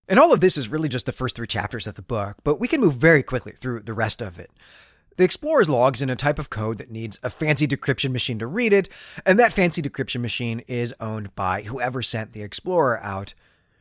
And 0.08 0.18
all 0.18 0.32
of 0.32 0.40
this 0.40 0.56
is 0.56 0.68
really 0.68 0.88
just 0.88 1.04
the 1.04 1.12
first 1.12 1.36
three 1.36 1.46
chapters 1.46 1.86
of 1.86 1.96
the 1.96 2.02
book, 2.02 2.36
but 2.42 2.58
we 2.58 2.68
can 2.68 2.80
move 2.80 2.94
very 2.94 3.22
quickly 3.22 3.52
through 3.52 3.80
the 3.80 3.92
rest 3.92 4.22
of 4.22 4.38
it. 4.38 4.50
The 5.18 5.24
explorer's 5.24 5.68
log 5.68 5.96
is 5.96 6.02
in 6.02 6.10
a 6.10 6.16
type 6.16 6.38
of 6.38 6.48
code 6.48 6.78
that 6.78 6.92
needs 6.92 7.18
a 7.24 7.28
fancy 7.28 7.66
decryption 7.66 8.12
machine 8.12 8.38
to 8.38 8.46
read 8.46 8.72
it, 8.72 8.88
and 9.26 9.38
that 9.38 9.52
fancy 9.52 9.82
decryption 9.82 10.20
machine 10.20 10.60
is 10.68 10.94
owned 11.00 11.34
by 11.34 11.62
whoever 11.62 12.02
sent 12.02 12.32
the 12.32 12.42
explorer 12.42 13.00
out. 13.02 13.34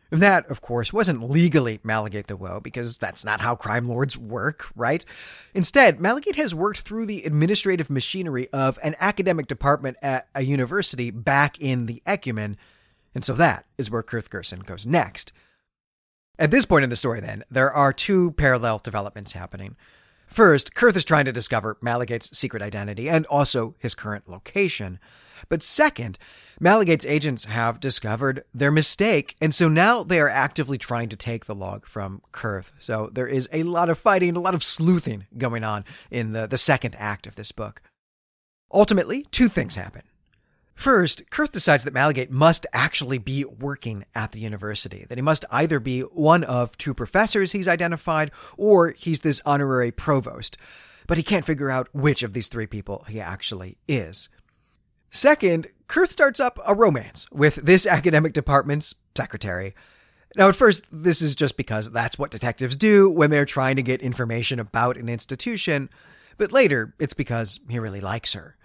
That, 0.09 0.49
of 0.49 0.61
course, 0.61 0.93
wasn't 0.93 1.29
legally 1.29 1.79
Malagate 1.79 2.27
the 2.27 2.37
Woe, 2.37 2.61
because 2.61 2.97
that's 2.97 3.25
not 3.25 3.41
how 3.41 3.55
crime 3.55 3.89
lords 3.89 4.17
work, 4.17 4.67
right? 4.75 5.03
Instead, 5.53 5.99
Malagate 5.99 6.37
has 6.37 6.55
worked 6.55 6.81
through 6.81 7.07
the 7.07 7.23
administrative 7.23 7.89
machinery 7.89 8.47
of 8.53 8.79
an 8.83 8.95
academic 8.99 9.47
department 9.47 9.97
at 10.01 10.29
a 10.33 10.43
university 10.43 11.11
back 11.11 11.59
in 11.59 11.87
the 11.87 12.01
Ecumen, 12.05 12.55
and 13.13 13.25
so 13.25 13.33
that 13.33 13.65
is 13.77 13.91
where 13.91 14.03
Kirth 14.03 14.29
Gersen 14.29 14.65
goes 14.65 14.85
next. 14.85 15.33
At 16.39 16.51
this 16.51 16.65
point 16.65 16.83
in 16.83 16.89
the 16.89 16.95
story, 16.95 17.19
then, 17.19 17.43
there 17.51 17.73
are 17.73 17.91
two 17.91 18.31
parallel 18.31 18.79
developments 18.79 19.33
happening. 19.33 19.75
First, 20.27 20.75
Kirth 20.75 20.95
is 20.95 21.05
trying 21.05 21.25
to 21.25 21.31
discover 21.31 21.77
Malagate's 21.81 22.37
secret 22.37 22.61
identity 22.61 23.09
and 23.09 23.25
also 23.25 23.75
his 23.79 23.95
current 23.95 24.29
location. 24.29 24.99
But 25.49 25.63
second, 25.63 26.19
Malagate's 26.59 27.05
agents 27.05 27.45
have 27.45 27.79
discovered 27.79 28.43
their 28.53 28.71
mistake, 28.71 29.35
and 29.39 29.53
so 29.53 29.69
now 29.69 30.01
they 30.01 30.19
are 30.19 30.29
actively 30.29 30.77
trying 30.77 31.09
to 31.09 31.15
take 31.15 31.45
the 31.45 31.53
log 31.53 31.85
from 31.85 32.21
Kirth. 32.31 32.73
So 32.79 33.09
there 33.13 33.27
is 33.27 33.47
a 33.53 33.63
lot 33.63 33.89
of 33.89 33.99
fighting, 33.99 34.35
a 34.35 34.41
lot 34.41 34.55
of 34.55 34.63
sleuthing 34.63 35.27
going 35.37 35.63
on 35.63 35.85
in 36.09 36.31
the, 36.31 36.47
the 36.47 36.57
second 36.57 36.95
act 36.97 37.27
of 37.27 37.35
this 37.35 37.51
book. 37.51 37.81
Ultimately, 38.73 39.27
two 39.31 39.49
things 39.49 39.75
happen. 39.75 40.01
First, 40.73 41.29
Kirth 41.31 41.51
decides 41.51 41.83
that 41.83 41.93
Malagate 41.93 42.29
must 42.29 42.65
actually 42.71 43.17
be 43.17 43.43
working 43.43 44.05
at 44.13 44.31
the 44.31 44.39
university, 44.39 45.05
that 45.09 45.17
he 45.17 45.23
must 45.23 45.45
either 45.49 45.79
be 45.79 46.01
one 46.01 46.43
of 46.43 46.77
two 46.77 46.93
professors 46.93 47.51
he's 47.51 47.67
identified, 47.67 48.31
or 48.57 48.91
he's 48.91 49.21
this 49.21 49.41
honorary 49.45 49.91
provost. 49.91 50.57
But 51.07 51.17
he 51.17 51.23
can't 51.23 51.45
figure 51.45 51.71
out 51.71 51.87
which 51.93 52.21
of 52.21 52.33
these 52.33 52.49
three 52.49 52.67
people 52.67 53.05
he 53.07 53.19
actually 53.19 53.77
is. 53.87 54.29
Second, 55.09 55.67
Kirth 55.87 56.11
starts 56.11 56.39
up 56.39 56.59
a 56.65 56.75
romance 56.75 57.27
with 57.31 57.55
this 57.55 57.85
academic 57.87 58.33
department's 58.33 58.95
secretary. 59.15 59.73
Now, 60.35 60.49
at 60.49 60.55
first, 60.55 60.85
this 60.91 61.21
is 61.21 61.35
just 61.35 61.57
because 61.57 61.89
that's 61.91 62.19
what 62.19 62.31
detectives 62.31 62.75
do 62.75 63.09
when 63.09 63.29
they're 63.29 63.45
trying 63.45 63.77
to 63.77 63.81
get 63.81 64.01
information 64.01 64.59
about 64.59 64.97
an 64.97 65.09
institution, 65.09 65.89
but 66.37 66.51
later, 66.51 66.93
it's 66.99 67.13
because 67.13 67.59
he 67.69 67.79
really 67.79 68.01
likes 68.01 68.33
her. 68.33 68.55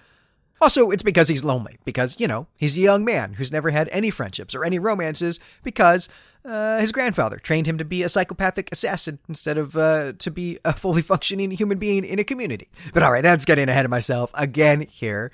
Also, 0.61 0.91
it's 0.91 1.03
because 1.03 1.27
he's 1.27 1.43
lonely, 1.43 1.79
because, 1.85 2.21
you 2.21 2.29
know, 2.29 2.47
he's 2.57 2.77
a 2.77 2.81
young 2.81 3.05
man 3.05 3.33
who's 3.33 3.51
never 3.51 3.71
had 3.71 3.89
any 3.89 4.11
friendships 4.11 4.55
or 4.55 4.65
any 4.65 4.79
romances 4.79 5.41
because 5.65 6.09
uh, 6.45 6.79
his 6.79 6.93
grandfather 6.93 7.39
trained 7.39 7.67
him 7.67 7.79
to 7.79 7.85
be 7.85 8.03
a 8.03 8.09
psychopathic 8.09 8.69
assassin 8.71 9.19
instead 9.29 9.59
of 9.59 9.77
uh, 9.77 10.13
to 10.19 10.31
be 10.31 10.59
a 10.65 10.73
fully 10.73 11.03
functioning 11.03 11.51
human 11.51 11.79
being 11.79 12.05
in 12.05 12.19
a 12.19 12.25
community. 12.25 12.69
But 12.93 13.03
all 13.03 13.11
right, 13.11 13.23
that's 13.23 13.45
getting 13.45 13.69
ahead 13.69 13.85
of 13.85 13.91
myself 13.91 14.31
again 14.35 14.83
here. 14.83 15.33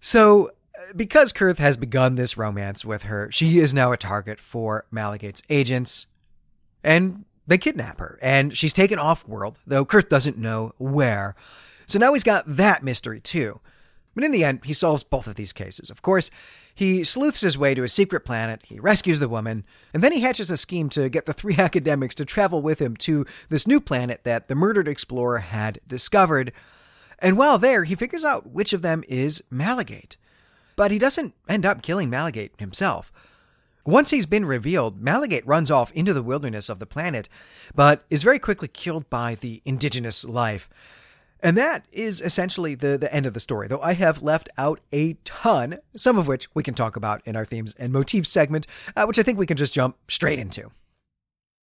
So, 0.00 0.50
because 0.96 1.32
Kirth 1.32 1.58
has 1.58 1.76
begun 1.76 2.14
this 2.14 2.36
romance 2.36 2.84
with 2.84 3.04
her, 3.04 3.30
she 3.30 3.58
is 3.58 3.74
now 3.74 3.92
a 3.92 3.96
target 3.96 4.40
for 4.40 4.86
Malagate's 4.92 5.42
agents, 5.48 6.06
and 6.82 7.24
they 7.46 7.58
kidnap 7.58 7.98
her. 7.98 8.18
And 8.22 8.56
she's 8.56 8.72
taken 8.72 8.98
off 8.98 9.26
world, 9.26 9.58
though 9.66 9.84
Kirth 9.84 10.08
doesn't 10.08 10.38
know 10.38 10.74
where. 10.78 11.34
So 11.86 11.98
now 11.98 12.12
he's 12.12 12.24
got 12.24 12.44
that 12.46 12.84
mystery 12.84 13.20
too. 13.20 13.60
But 14.14 14.24
in 14.24 14.32
the 14.32 14.44
end, 14.44 14.60
he 14.64 14.72
solves 14.72 15.04
both 15.04 15.26
of 15.26 15.36
these 15.36 15.52
cases. 15.52 15.90
Of 15.90 16.02
course, 16.02 16.30
he 16.74 17.04
sleuths 17.04 17.40
his 17.40 17.58
way 17.58 17.74
to 17.74 17.82
a 17.82 17.88
secret 17.88 18.24
planet, 18.24 18.62
he 18.64 18.78
rescues 18.78 19.20
the 19.20 19.28
woman, 19.28 19.64
and 19.94 20.02
then 20.02 20.12
he 20.12 20.20
hatches 20.20 20.50
a 20.50 20.56
scheme 20.56 20.88
to 20.90 21.08
get 21.08 21.26
the 21.26 21.32
three 21.32 21.56
academics 21.58 22.14
to 22.16 22.24
travel 22.24 22.62
with 22.62 22.80
him 22.80 22.96
to 22.98 23.26
this 23.48 23.66
new 23.66 23.80
planet 23.80 24.22
that 24.24 24.48
the 24.48 24.54
murdered 24.54 24.88
explorer 24.88 25.38
had 25.38 25.80
discovered. 25.86 26.52
And 27.18 27.36
while 27.36 27.58
there, 27.58 27.84
he 27.84 27.94
figures 27.94 28.24
out 28.24 28.50
which 28.50 28.72
of 28.72 28.82
them 28.82 29.02
is 29.08 29.42
Malagate. 29.52 30.16
But 30.78 30.92
he 30.92 30.98
doesn't 31.00 31.34
end 31.48 31.66
up 31.66 31.82
killing 31.82 32.08
Malagate 32.08 32.60
himself. 32.60 33.12
Once 33.84 34.10
he's 34.10 34.26
been 34.26 34.44
revealed, 34.44 35.02
Malagate 35.02 35.42
runs 35.44 35.72
off 35.72 35.90
into 35.90 36.14
the 36.14 36.22
wilderness 36.22 36.68
of 36.68 36.78
the 36.78 36.86
planet, 36.86 37.28
but 37.74 38.04
is 38.10 38.22
very 38.22 38.38
quickly 38.38 38.68
killed 38.68 39.10
by 39.10 39.34
the 39.34 39.60
indigenous 39.64 40.24
life. 40.24 40.70
And 41.40 41.58
that 41.58 41.86
is 41.90 42.20
essentially 42.20 42.76
the, 42.76 42.96
the 42.96 43.12
end 43.12 43.26
of 43.26 43.34
the 43.34 43.40
story, 43.40 43.66
though 43.66 43.80
I 43.80 43.94
have 43.94 44.22
left 44.22 44.50
out 44.56 44.78
a 44.92 45.14
ton, 45.24 45.80
some 45.96 46.16
of 46.16 46.28
which 46.28 46.48
we 46.54 46.62
can 46.62 46.74
talk 46.74 46.94
about 46.94 47.22
in 47.24 47.34
our 47.34 47.44
themes 47.44 47.74
and 47.76 47.92
motifs 47.92 48.30
segment, 48.30 48.68
uh, 48.96 49.04
which 49.04 49.18
I 49.18 49.24
think 49.24 49.36
we 49.36 49.46
can 49.46 49.56
just 49.56 49.74
jump 49.74 49.96
straight 50.06 50.38
into 50.38 50.70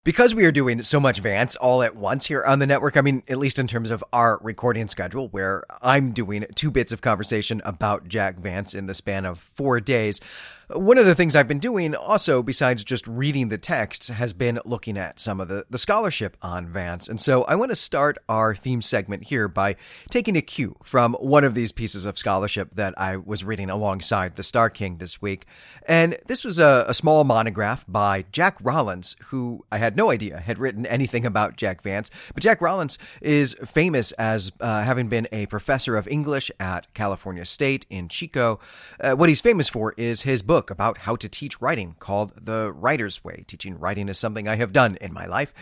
because 0.05 0.35
we 0.35 0.45
are 0.45 0.51
doing 0.51 0.83
so 0.83 0.99
much 0.99 1.19
Vance 1.19 1.55
all 1.55 1.81
at 1.81 1.95
once 1.95 2.27
here 2.27 2.43
on 2.45 2.59
the 2.59 2.67
network, 2.67 2.95
I 2.95 3.01
mean, 3.01 3.23
at 3.27 3.39
least 3.39 3.57
in 3.57 3.67
terms 3.67 3.89
of 3.89 4.03
our 4.13 4.39
recording 4.43 4.87
schedule, 4.87 5.29
where 5.29 5.63
I'm 5.81 6.11
doing 6.11 6.45
two 6.53 6.69
bits 6.69 6.91
of 6.91 7.01
conversation 7.01 7.59
about 7.65 8.07
Jack 8.07 8.37
Vance 8.37 8.75
in 8.75 8.85
the 8.85 8.93
span 8.93 9.25
of 9.25 9.39
four 9.39 9.81
days, 9.81 10.21
one 10.69 10.97
of 10.97 11.05
the 11.05 11.13
things 11.13 11.35
I've 11.35 11.47
been 11.47 11.59
doing 11.59 11.93
also, 11.93 12.41
besides 12.41 12.83
just 12.83 13.05
reading 13.05 13.49
the 13.49 13.57
texts, 13.57 14.07
has 14.07 14.33
been 14.33 14.59
looking 14.65 14.97
at 14.97 15.19
some 15.19 15.39
of 15.39 15.47
the, 15.47 15.65
the 15.69 15.77
scholarship 15.77 16.37
on 16.41 16.67
Vance. 16.67 17.07
And 17.07 17.21
so 17.21 17.43
I 17.43 17.55
want 17.55 17.69
to 17.69 17.75
start 17.75 18.17
our 18.27 18.55
theme 18.55 18.81
segment 18.81 19.25
here 19.25 19.47
by 19.47 19.75
taking 20.09 20.35
a 20.35 20.41
cue 20.41 20.75
from 20.83 21.13
one 21.15 21.43
of 21.43 21.53
these 21.53 21.71
pieces 21.71 22.05
of 22.05 22.17
scholarship 22.17 22.73
that 22.75 22.95
I 22.97 23.17
was 23.17 23.43
reading 23.43 23.69
alongside 23.69 24.35
The 24.35 24.43
Star 24.43 24.69
King 24.71 24.97
this 24.97 25.21
week. 25.21 25.45
And 25.87 26.17
this 26.25 26.43
was 26.43 26.57
a, 26.57 26.85
a 26.87 26.93
small 26.95 27.23
monograph 27.23 27.85
by 27.87 28.25
Jack 28.31 28.57
Rawlins, 28.61 29.15
who 29.25 29.63
I 29.71 29.77
had 29.77 29.94
no 29.95 30.11
idea 30.11 30.39
had 30.39 30.59
written 30.59 30.85
anything 30.85 31.25
about 31.25 31.57
Jack 31.57 31.81
Vance. 31.81 32.09
But 32.33 32.43
Jack 32.43 32.61
Rawlins 32.61 32.97
is 33.21 33.55
famous 33.65 34.11
as 34.13 34.51
uh, 34.59 34.81
having 34.83 35.07
been 35.07 35.27
a 35.31 35.45
professor 35.47 35.97
of 35.97 36.07
English 36.07 36.51
at 36.59 36.93
California 36.93 37.45
State 37.45 37.85
in 37.89 38.09
Chico. 38.09 38.59
Uh, 38.99 39.13
what 39.13 39.29
he's 39.29 39.41
famous 39.41 39.69
for 39.69 39.93
is 39.97 40.23
his 40.23 40.41
book 40.41 40.69
about 40.69 40.99
how 40.99 41.15
to 41.15 41.29
teach 41.29 41.61
writing 41.61 41.95
called 41.99 42.33
The 42.45 42.71
Writer's 42.73 43.23
Way. 43.23 43.45
Teaching 43.47 43.79
writing 43.79 44.09
is 44.09 44.17
something 44.17 44.47
I 44.47 44.55
have 44.55 44.73
done 44.73 44.97
in 45.01 45.13
my 45.13 45.25
life. 45.25 45.53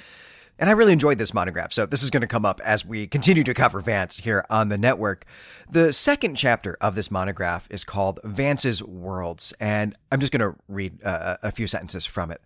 And 0.60 0.70
I 0.70 0.74
really 0.74 0.94
enjoyed 0.94 1.18
this 1.18 1.34
monograph, 1.34 1.74
so 1.74 1.88
this 1.88 2.04
is 2.04 2.12
going 2.12 2.22
to 2.22 2.28
come 2.28 2.46
up 2.46 2.62
as 2.64 2.86
we 2.86 3.08
continue 3.08 3.44
to 3.44 3.54
cover 3.56 3.82
Vance 3.82 4.18
here 4.18 4.46
on 4.52 4.70
the 4.70 4.78
network. 4.78 5.26
The 5.70 5.92
second 5.92 6.36
chapter 6.36 6.78
of 6.80 6.94
this 6.94 7.10
monograph 7.10 7.68
is 7.72 7.84
called 7.84 8.20
Vance's 8.24 8.84
Worlds, 8.84 9.54
and 9.60 9.98
I'm 10.12 10.20
just 10.20 10.32
going 10.32 10.54
to 10.54 10.58
read 10.68 11.04
uh, 11.04 11.38
a 11.42 11.52
few 11.52 11.66
sentences 11.66 12.06
from 12.06 12.30
it. 12.30 12.40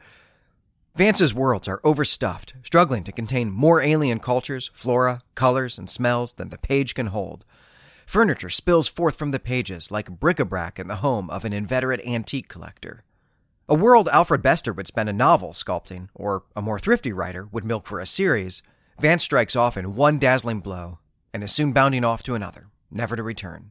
Vance's 0.98 1.32
worlds 1.32 1.68
are 1.68 1.80
overstuffed, 1.84 2.56
struggling 2.63 3.04
to 3.04 3.12
contain 3.12 3.51
more 3.51 3.80
alien 3.80 4.18
cultures, 4.18 4.72
flora, 4.74 5.22
colors, 5.36 5.77
and 5.77 5.88
smells 5.88 6.34
than 6.34 6.50
the 6.50 6.58
page 6.58 6.96
can 6.96 7.08
hold. 7.08 7.46
Furniture 8.08 8.50
spills 8.50 8.88
forth 8.88 9.16
from 9.16 9.30
the 9.30 9.39
pages 9.39 9.92
like 9.92 10.20
bric-a-brac 10.20 10.80
in 10.80 10.88
the 10.88 10.96
home 10.96 11.30
of 11.30 11.46
an 11.46 11.54
inveterate 11.54 12.04
antique 12.04 12.48
collector. 12.48 13.04
A 13.70 13.75
world 13.75 14.10
Alfred 14.12 14.42
Bester 14.42 14.74
would 14.74 14.88
spend 14.88 15.08
a 15.08 15.13
novel 15.13 15.54
sculpting, 15.54 16.10
or 16.16 16.46
a 16.56 16.63
more 16.63 16.80
thrifty 16.80 17.13
writer 17.13 17.48
would 17.51 17.63
milk 17.63 17.86
for 17.86 18.00
a 18.00 18.08
series, 18.08 18.63
Vance 19.00 19.22
strikes 19.22 19.56
off 19.56 19.77
in 19.77 19.94
one 19.94 20.18
dazzling 20.18 20.62
blow, 20.62 20.98
and 21.32 21.44
is 21.44 21.51
soon 21.51 21.74
bounding 21.74 22.04
off 22.04 22.24
to 22.24 22.34
another, 22.34 22.70
never 22.89 23.16
to 23.16 23.22
return. 23.22 23.70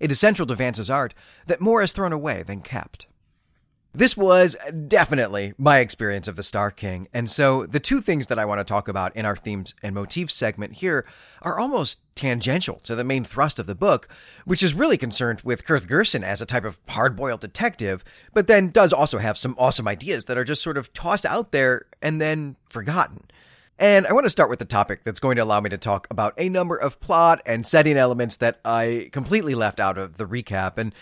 It 0.00 0.10
is 0.10 0.18
central 0.18 0.46
to 0.46 0.54
Vance's 0.54 0.88
art 0.88 1.12
that 1.46 1.60
more 1.60 1.82
is 1.82 1.92
thrown 1.92 2.14
away 2.14 2.42
than 2.42 2.62
kept. 2.62 3.04
This 3.96 4.16
was 4.16 4.56
definitely 4.88 5.54
my 5.56 5.78
experience 5.78 6.26
of 6.26 6.34
the 6.34 6.42
Star 6.42 6.72
King. 6.72 7.06
And 7.14 7.30
so 7.30 7.64
the 7.64 7.78
two 7.78 8.00
things 8.00 8.26
that 8.26 8.40
I 8.40 8.44
want 8.44 8.58
to 8.58 8.64
talk 8.64 8.88
about 8.88 9.14
in 9.14 9.24
our 9.24 9.36
themes 9.36 9.72
and 9.84 9.94
motifs 9.94 10.34
segment 10.34 10.72
here 10.72 11.06
are 11.42 11.60
almost 11.60 12.00
tangential 12.16 12.80
to 12.80 12.96
the 12.96 13.04
main 13.04 13.22
thrust 13.22 13.60
of 13.60 13.66
the 13.66 13.74
book, 13.76 14.08
which 14.44 14.64
is 14.64 14.74
really 14.74 14.98
concerned 14.98 15.42
with 15.42 15.64
Kirth 15.64 15.86
Gersen 15.86 16.24
as 16.24 16.42
a 16.42 16.46
type 16.46 16.64
of 16.64 16.80
hard 16.88 17.14
boiled 17.14 17.40
detective, 17.40 18.02
but 18.32 18.48
then 18.48 18.70
does 18.70 18.92
also 18.92 19.18
have 19.18 19.38
some 19.38 19.54
awesome 19.58 19.86
ideas 19.86 20.24
that 20.24 20.36
are 20.36 20.44
just 20.44 20.62
sort 20.62 20.76
of 20.76 20.92
tossed 20.92 21.24
out 21.24 21.52
there 21.52 21.86
and 22.02 22.20
then 22.20 22.56
forgotten. 22.68 23.22
And 23.78 24.08
I 24.08 24.12
want 24.12 24.24
to 24.24 24.30
start 24.30 24.50
with 24.50 24.58
the 24.58 24.64
topic 24.64 25.02
that's 25.04 25.20
going 25.20 25.36
to 25.36 25.42
allow 25.42 25.60
me 25.60 25.70
to 25.70 25.78
talk 25.78 26.08
about 26.10 26.34
a 26.36 26.48
number 26.48 26.76
of 26.76 26.98
plot 26.98 27.42
and 27.46 27.64
setting 27.64 27.96
elements 27.96 28.38
that 28.38 28.58
I 28.64 29.08
completely 29.12 29.54
left 29.54 29.78
out 29.78 29.98
of 29.98 30.16
the 30.16 30.26
recap. 30.26 30.78
And 30.78 30.94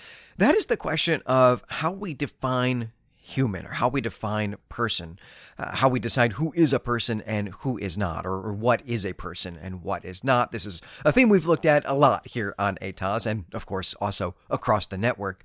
that 0.42 0.54
is 0.54 0.66
the 0.66 0.76
question 0.76 1.22
of 1.26 1.64
how 1.68 1.90
we 1.90 2.14
define 2.14 2.92
human 3.22 3.64
or 3.64 3.70
how 3.70 3.88
we 3.88 4.00
define 4.00 4.56
person, 4.68 5.18
uh, 5.58 5.74
how 5.76 5.88
we 5.88 6.00
decide 6.00 6.32
who 6.32 6.52
is 6.56 6.72
a 6.72 6.80
person 6.80 7.20
and 7.22 7.48
who 7.60 7.78
is 7.78 7.96
not, 7.96 8.26
or, 8.26 8.34
or, 8.34 8.52
what 8.52 8.82
is 8.84 9.06
a 9.06 9.12
person 9.12 9.56
and 9.62 9.82
what 9.82 10.04
is 10.04 10.24
not. 10.24 10.50
This 10.50 10.66
is 10.66 10.82
a 11.04 11.12
theme 11.12 11.28
we've 11.28 11.46
looked 11.46 11.64
at 11.64 11.84
a 11.86 11.94
lot 11.94 12.26
here 12.26 12.54
on 12.58 12.76
Atoz 12.82 13.26
and, 13.26 13.44
of 13.52 13.64
course, 13.66 13.94
also 14.00 14.34
across 14.50 14.88
the 14.88 14.98
network. 14.98 15.44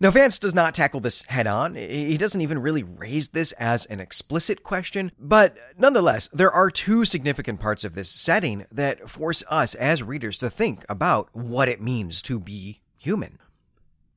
Now, 0.00 0.10
Vance 0.10 0.40
does 0.40 0.54
not 0.54 0.74
tackle 0.74 0.98
this 0.98 1.22
head 1.22 1.46
on. 1.46 1.76
He 1.76 2.18
doesn't 2.18 2.40
even 2.40 2.58
really 2.58 2.82
raise 2.82 3.28
this 3.28 3.52
as 3.52 3.86
an 3.86 4.00
explicit 4.00 4.64
question, 4.64 5.12
but 5.20 5.56
nonetheless, 5.78 6.28
there 6.32 6.50
are 6.50 6.68
two 6.68 7.04
significant 7.04 7.60
parts 7.60 7.84
of 7.84 7.94
this 7.94 8.10
setting 8.10 8.66
that 8.72 9.08
force 9.08 9.44
us 9.48 9.76
as 9.76 10.02
readers 10.02 10.36
to 10.38 10.50
think 10.50 10.84
about 10.88 11.28
what 11.32 11.68
it 11.68 11.80
means 11.80 12.20
to 12.22 12.40
be 12.40 12.80
human. 12.96 13.38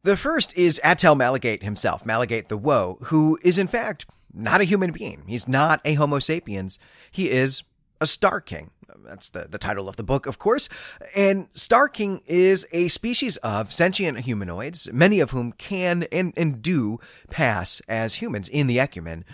The 0.08 0.16
first 0.16 0.56
is 0.58 0.80
Attel 0.86 1.18
Malagate 1.18 1.64
himself, 1.64 2.06
Malagate 2.06 2.48
the 2.48 2.56
Woe, 2.56 2.98
who 3.02 3.38
is 3.44 3.58
in 3.58 3.68
fact 3.68 4.06
not 4.34 4.62
a 4.62 4.64
human 4.64 4.94
being. 4.94 5.24
He's 5.28 5.50
not 5.50 5.82
a 5.84 5.96
Homo 5.96 6.20
sapiens. 6.20 6.80
He 7.12 7.30
is 7.30 7.64
a 8.00 8.08
Star 8.08 8.40
King. 8.40 8.72
That's 9.04 9.30
the, 9.30 9.50
the 9.50 9.58
title 9.58 9.90
of 9.90 9.98
the 9.98 10.04
book, 10.04 10.26
of 10.26 10.40
course. 10.40 10.70
And 11.14 11.50
Star 11.54 11.90
King 11.90 12.22
is 12.26 12.66
a 12.72 12.88
species 12.88 13.36
of 13.44 13.74
sentient 13.74 14.22
humanoids, 14.22 14.90
many 14.94 15.20
of 15.20 15.32
whom 15.32 15.52
can 15.52 16.04
and, 16.04 16.32
and 16.38 16.62
do 16.62 17.02
pass 17.30 17.82
as 17.90 18.14
humans 18.16 18.48
in 18.48 18.68
the 18.68 18.80
Ecumen. 18.80 19.26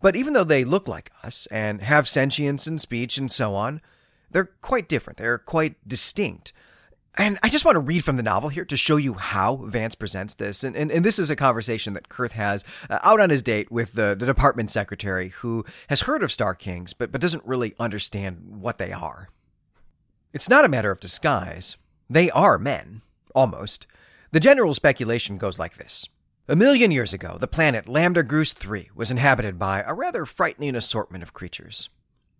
But 0.00 0.16
even 0.16 0.32
though 0.32 0.42
they 0.42 0.64
look 0.64 0.88
like 0.88 1.12
us 1.22 1.46
and 1.50 1.82
have 1.82 2.08
sentience 2.08 2.66
and 2.66 2.80
speech 2.80 3.18
and 3.18 3.30
so 3.30 3.54
on, 3.54 3.82
they're 4.30 4.52
quite 4.62 4.88
different. 4.88 5.18
They're 5.18 5.36
quite 5.36 5.86
distinct. 5.86 6.54
And 7.16 7.38
I 7.42 7.48
just 7.48 7.64
want 7.64 7.76
to 7.76 7.80
read 7.80 8.04
from 8.04 8.16
the 8.16 8.24
novel 8.24 8.48
here 8.48 8.64
to 8.64 8.76
show 8.76 8.96
you 8.96 9.14
how 9.14 9.56
Vance 9.66 9.94
presents 9.94 10.34
this. 10.34 10.64
And, 10.64 10.74
and, 10.74 10.90
and 10.90 11.04
this 11.04 11.18
is 11.18 11.30
a 11.30 11.36
conversation 11.36 11.94
that 11.94 12.08
Kirth 12.08 12.32
has 12.32 12.64
uh, 12.90 12.98
out 13.02 13.20
on 13.20 13.30
his 13.30 13.42
date 13.42 13.70
with 13.70 13.92
the, 13.92 14.16
the 14.18 14.26
department 14.26 14.70
secretary 14.70 15.28
who 15.28 15.64
has 15.88 16.02
heard 16.02 16.24
of 16.24 16.32
Star 16.32 16.54
Kings, 16.54 16.92
but, 16.92 17.12
but 17.12 17.20
doesn't 17.20 17.46
really 17.46 17.74
understand 17.78 18.60
what 18.60 18.78
they 18.78 18.92
are. 18.92 19.28
It's 20.32 20.48
not 20.48 20.64
a 20.64 20.68
matter 20.68 20.90
of 20.90 20.98
disguise. 20.98 21.76
They 22.10 22.30
are 22.30 22.58
men, 22.58 23.02
almost. 23.34 23.86
The 24.32 24.40
general 24.40 24.74
speculation 24.74 25.38
goes 25.38 25.60
like 25.60 25.76
this. 25.76 26.08
A 26.48 26.56
million 26.56 26.90
years 26.90 27.12
ago, 27.12 27.36
the 27.38 27.46
planet 27.46 27.88
Lambda 27.88 28.24
Grus 28.24 28.52
3 28.52 28.90
was 28.94 29.12
inhabited 29.12 29.58
by 29.58 29.82
a 29.86 29.94
rather 29.94 30.26
frightening 30.26 30.74
assortment 30.74 31.22
of 31.22 31.32
creatures. 31.32 31.88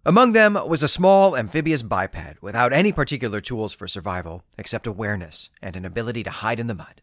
Among 0.06 0.32
them 0.32 0.58
was 0.66 0.82
a 0.82 0.88
small 0.88 1.34
amphibious 1.34 1.82
biped 1.82 2.42
without 2.42 2.74
any 2.74 2.92
particular 2.92 3.40
tools 3.40 3.72
for 3.72 3.88
survival 3.88 4.44
except 4.58 4.86
awareness 4.86 5.48
and 5.62 5.76
an 5.76 5.86
ability 5.86 6.22
to 6.24 6.30
hide 6.30 6.60
in 6.60 6.66
the 6.66 6.74
mud. 6.74 7.00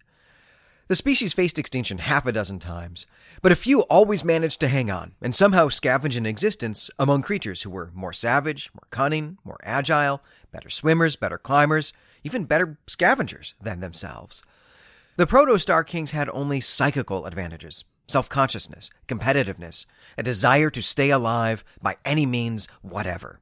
The 0.88 0.96
species 0.96 1.34
faced 1.34 1.58
extinction 1.58 1.98
half 1.98 2.28
a 2.28 2.32
dozen 2.32 2.60
times, 2.60 3.08
but 3.42 3.52
a 3.52 3.56
few 3.56 3.82
always 3.84 4.24
managed 4.24 4.60
to 4.60 4.68
hang 4.68 4.92
on 4.92 5.14
and 5.20 5.34
somehow 5.34 5.70
scavenge 5.70 6.16
an 6.16 6.28
existence 6.28 6.92
among 7.00 7.24
creatures 7.24 7.64
who 7.64 7.72
were 7.72 7.90
more 7.96 8.14
savage, 8.14 8.70
more 8.76 8.88
cunning, 8.92 9.40
more 9.44 9.60
agile, 9.64 10.22
better 10.52 10.70
swimmers, 10.70 11.16
better 11.16 11.40
climbers, 11.40 11.94
even 12.24 12.46
better 12.46 12.78
scavengers 12.86 13.56
than 13.60 13.80
themselves. 13.80 14.44
The 15.16 15.26
Proto 15.26 15.58
Star 15.58 15.84
Kings 15.84 16.12
had 16.12 16.30
only 16.30 16.62
psychical 16.62 17.26
advantages 17.26 17.84
self 18.12 18.30
consciousness, 18.30 18.90
competitiveness, 19.08 19.86
a 20.18 20.24
desire 20.24 20.70
to 20.70 20.82
stay 20.82 21.10
alive 21.10 21.64
by 21.82 21.98
any 22.06 22.26
means 22.26 22.68
whatever. 22.82 23.40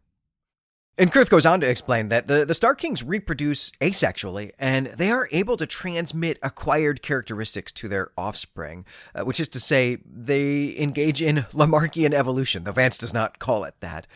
And 0.99 1.13
Kirth 1.13 1.29
goes 1.29 1.45
on 1.45 1.61
to 1.61 1.69
explain 1.69 2.09
that 2.09 2.27
the, 2.27 2.43
the 2.45 2.53
Star 2.53 2.75
Kings 2.75 3.01
reproduce 3.01 3.71
asexually, 3.79 4.51
and 4.59 4.87
they 4.87 5.09
are 5.11 5.29
able 5.31 5.55
to 5.55 5.65
transmit 5.65 6.37
acquired 6.43 7.01
characteristics 7.01 7.71
to 7.71 7.87
their 7.87 8.11
offspring, 8.17 8.83
uh, 9.15 9.23
which 9.23 9.39
is 9.39 9.47
to 9.47 9.61
say, 9.61 9.99
they 10.05 10.75
engage 10.77 11.21
in 11.21 11.45
Lamarckian 11.53 12.13
evolution, 12.13 12.65
though 12.65 12.73
Vance 12.73 12.97
does 12.97 13.13
not 13.13 13.39
call 13.39 13.63
it 13.63 13.75
that. 13.79 14.07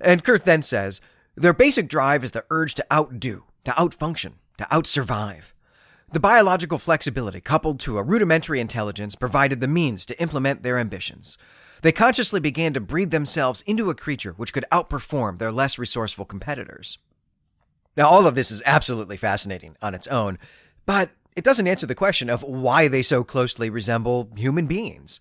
And 0.00 0.24
Kirth 0.24 0.42
then 0.42 0.62
says, 0.62 1.00
their 1.36 1.52
basic 1.52 1.88
drive 1.88 2.24
is 2.24 2.32
the 2.32 2.44
urge 2.50 2.74
to 2.74 2.86
outdo, 2.92 3.44
to 3.64 3.70
outfunction, 3.70 4.32
to 4.58 4.64
outsurvive. 4.64 5.52
The 6.10 6.20
biological 6.20 6.78
flexibility, 6.78 7.40
coupled 7.42 7.80
to 7.80 7.98
a 7.98 8.02
rudimentary 8.02 8.60
intelligence, 8.60 9.14
provided 9.14 9.60
the 9.60 9.68
means 9.68 10.06
to 10.06 10.18
implement 10.20 10.62
their 10.62 10.78
ambitions. 10.78 11.36
They 11.82 11.92
consciously 11.92 12.40
began 12.40 12.72
to 12.72 12.80
breed 12.80 13.10
themselves 13.10 13.62
into 13.66 13.90
a 13.90 13.94
creature 13.94 14.32
which 14.32 14.54
could 14.54 14.64
outperform 14.72 15.38
their 15.38 15.52
less 15.52 15.78
resourceful 15.78 16.24
competitors. 16.24 16.96
Now, 17.94 18.08
all 18.08 18.26
of 18.26 18.34
this 18.34 18.50
is 18.50 18.62
absolutely 18.64 19.18
fascinating 19.18 19.76
on 19.82 19.94
its 19.94 20.06
own, 20.06 20.38
but 20.86 21.10
it 21.36 21.44
doesn't 21.44 21.68
answer 21.68 21.86
the 21.86 21.94
question 21.94 22.30
of 22.30 22.42
why 22.42 22.88
they 22.88 23.02
so 23.02 23.22
closely 23.22 23.68
resemble 23.68 24.30
human 24.34 24.66
beings. 24.66 25.20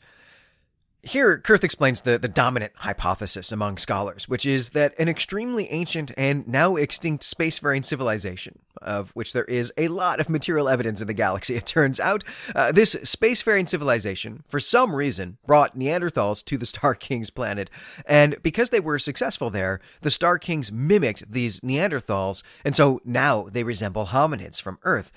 Here, 1.04 1.38
Kirth 1.38 1.64
explains 1.64 2.02
the, 2.02 2.18
the 2.18 2.28
dominant 2.28 2.74
hypothesis 2.76 3.52
among 3.52 3.78
scholars, 3.78 4.28
which 4.28 4.46
is 4.46 4.72
that 4.72 4.94
an 5.00 5.08
extremely 5.08 5.70
ancient 5.70 6.12
and 6.18 6.46
now 6.48 6.76
extinct 6.76 7.24
spacefaring 7.24 7.86
civilization, 7.86 8.60
of 8.82 9.12
which 9.12 9.32
there 9.32 9.46
is 9.46 9.72
a 9.78 9.88
lot 9.90 10.20
of 10.20 10.28
material 10.28 10.68
evidence 10.68 11.00
in 11.00 11.08
the 11.08 11.14
galaxy, 11.14 11.56
it 11.58 11.66
turns 11.68 12.00
out, 12.00 12.24
uh, 12.56 12.72
this 12.72 12.96
spacefaring 12.96 13.68
civilization, 13.68 14.44
for 14.50 14.60
some 14.60 14.94
reason, 14.96 15.38
brought 15.46 15.78
Neanderthals 15.78 16.44
to 16.46 16.58
the 16.58 16.66
Star 16.66 16.96
Kings 16.96 17.30
planet. 17.30 17.70
And 18.06 18.42
because 18.42 18.72
they 18.72 18.80
were 18.80 19.00
successful 19.00 19.50
there, 19.50 19.80
the 20.02 20.12
Star 20.12 20.40
Kings 20.40 20.72
mimicked 20.72 21.32
these 21.32 21.62
Neanderthals, 21.62 22.42
and 22.66 22.76
so 22.76 23.02
now 23.06 23.48
they 23.52 23.64
resemble 23.64 24.08
hominids 24.08 24.60
from 24.60 24.80
Earth. 24.84 25.12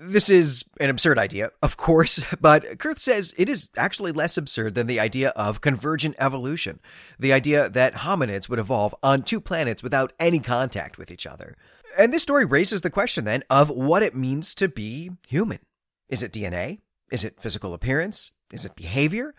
This 0.00 0.28
is 0.28 0.64
an 0.80 0.90
absurd 0.90 1.18
idea, 1.18 1.50
of 1.62 1.76
course, 1.76 2.20
but 2.40 2.78
Kirth 2.78 2.98
says 2.98 3.34
it 3.36 3.48
is 3.48 3.68
actually 3.76 4.12
less 4.12 4.36
absurd 4.36 4.74
than 4.74 4.86
the 4.86 5.00
idea 5.00 5.30
of 5.30 5.60
convergent 5.60 6.16
evolution, 6.18 6.80
the 7.18 7.32
idea 7.32 7.68
that 7.68 7.94
hominids 7.94 8.48
would 8.48 8.58
evolve 8.58 8.94
on 9.02 9.22
two 9.22 9.40
planets 9.40 9.82
without 9.82 10.12
any 10.18 10.40
contact 10.40 10.98
with 10.98 11.10
each 11.10 11.26
other. 11.26 11.56
And 11.96 12.12
this 12.12 12.22
story 12.22 12.44
raises 12.44 12.82
the 12.82 12.90
question 12.90 13.24
then 13.24 13.44
of 13.48 13.70
what 13.70 14.02
it 14.02 14.16
means 14.16 14.54
to 14.56 14.68
be 14.68 15.10
human. 15.28 15.60
Is 16.08 16.22
it 16.22 16.32
DNA? 16.32 16.80
Is 17.10 17.24
it 17.24 17.40
physical 17.40 17.74
appearance? 17.74 18.32
Is 18.52 18.64
it 18.64 18.76
behavior? 18.76 19.34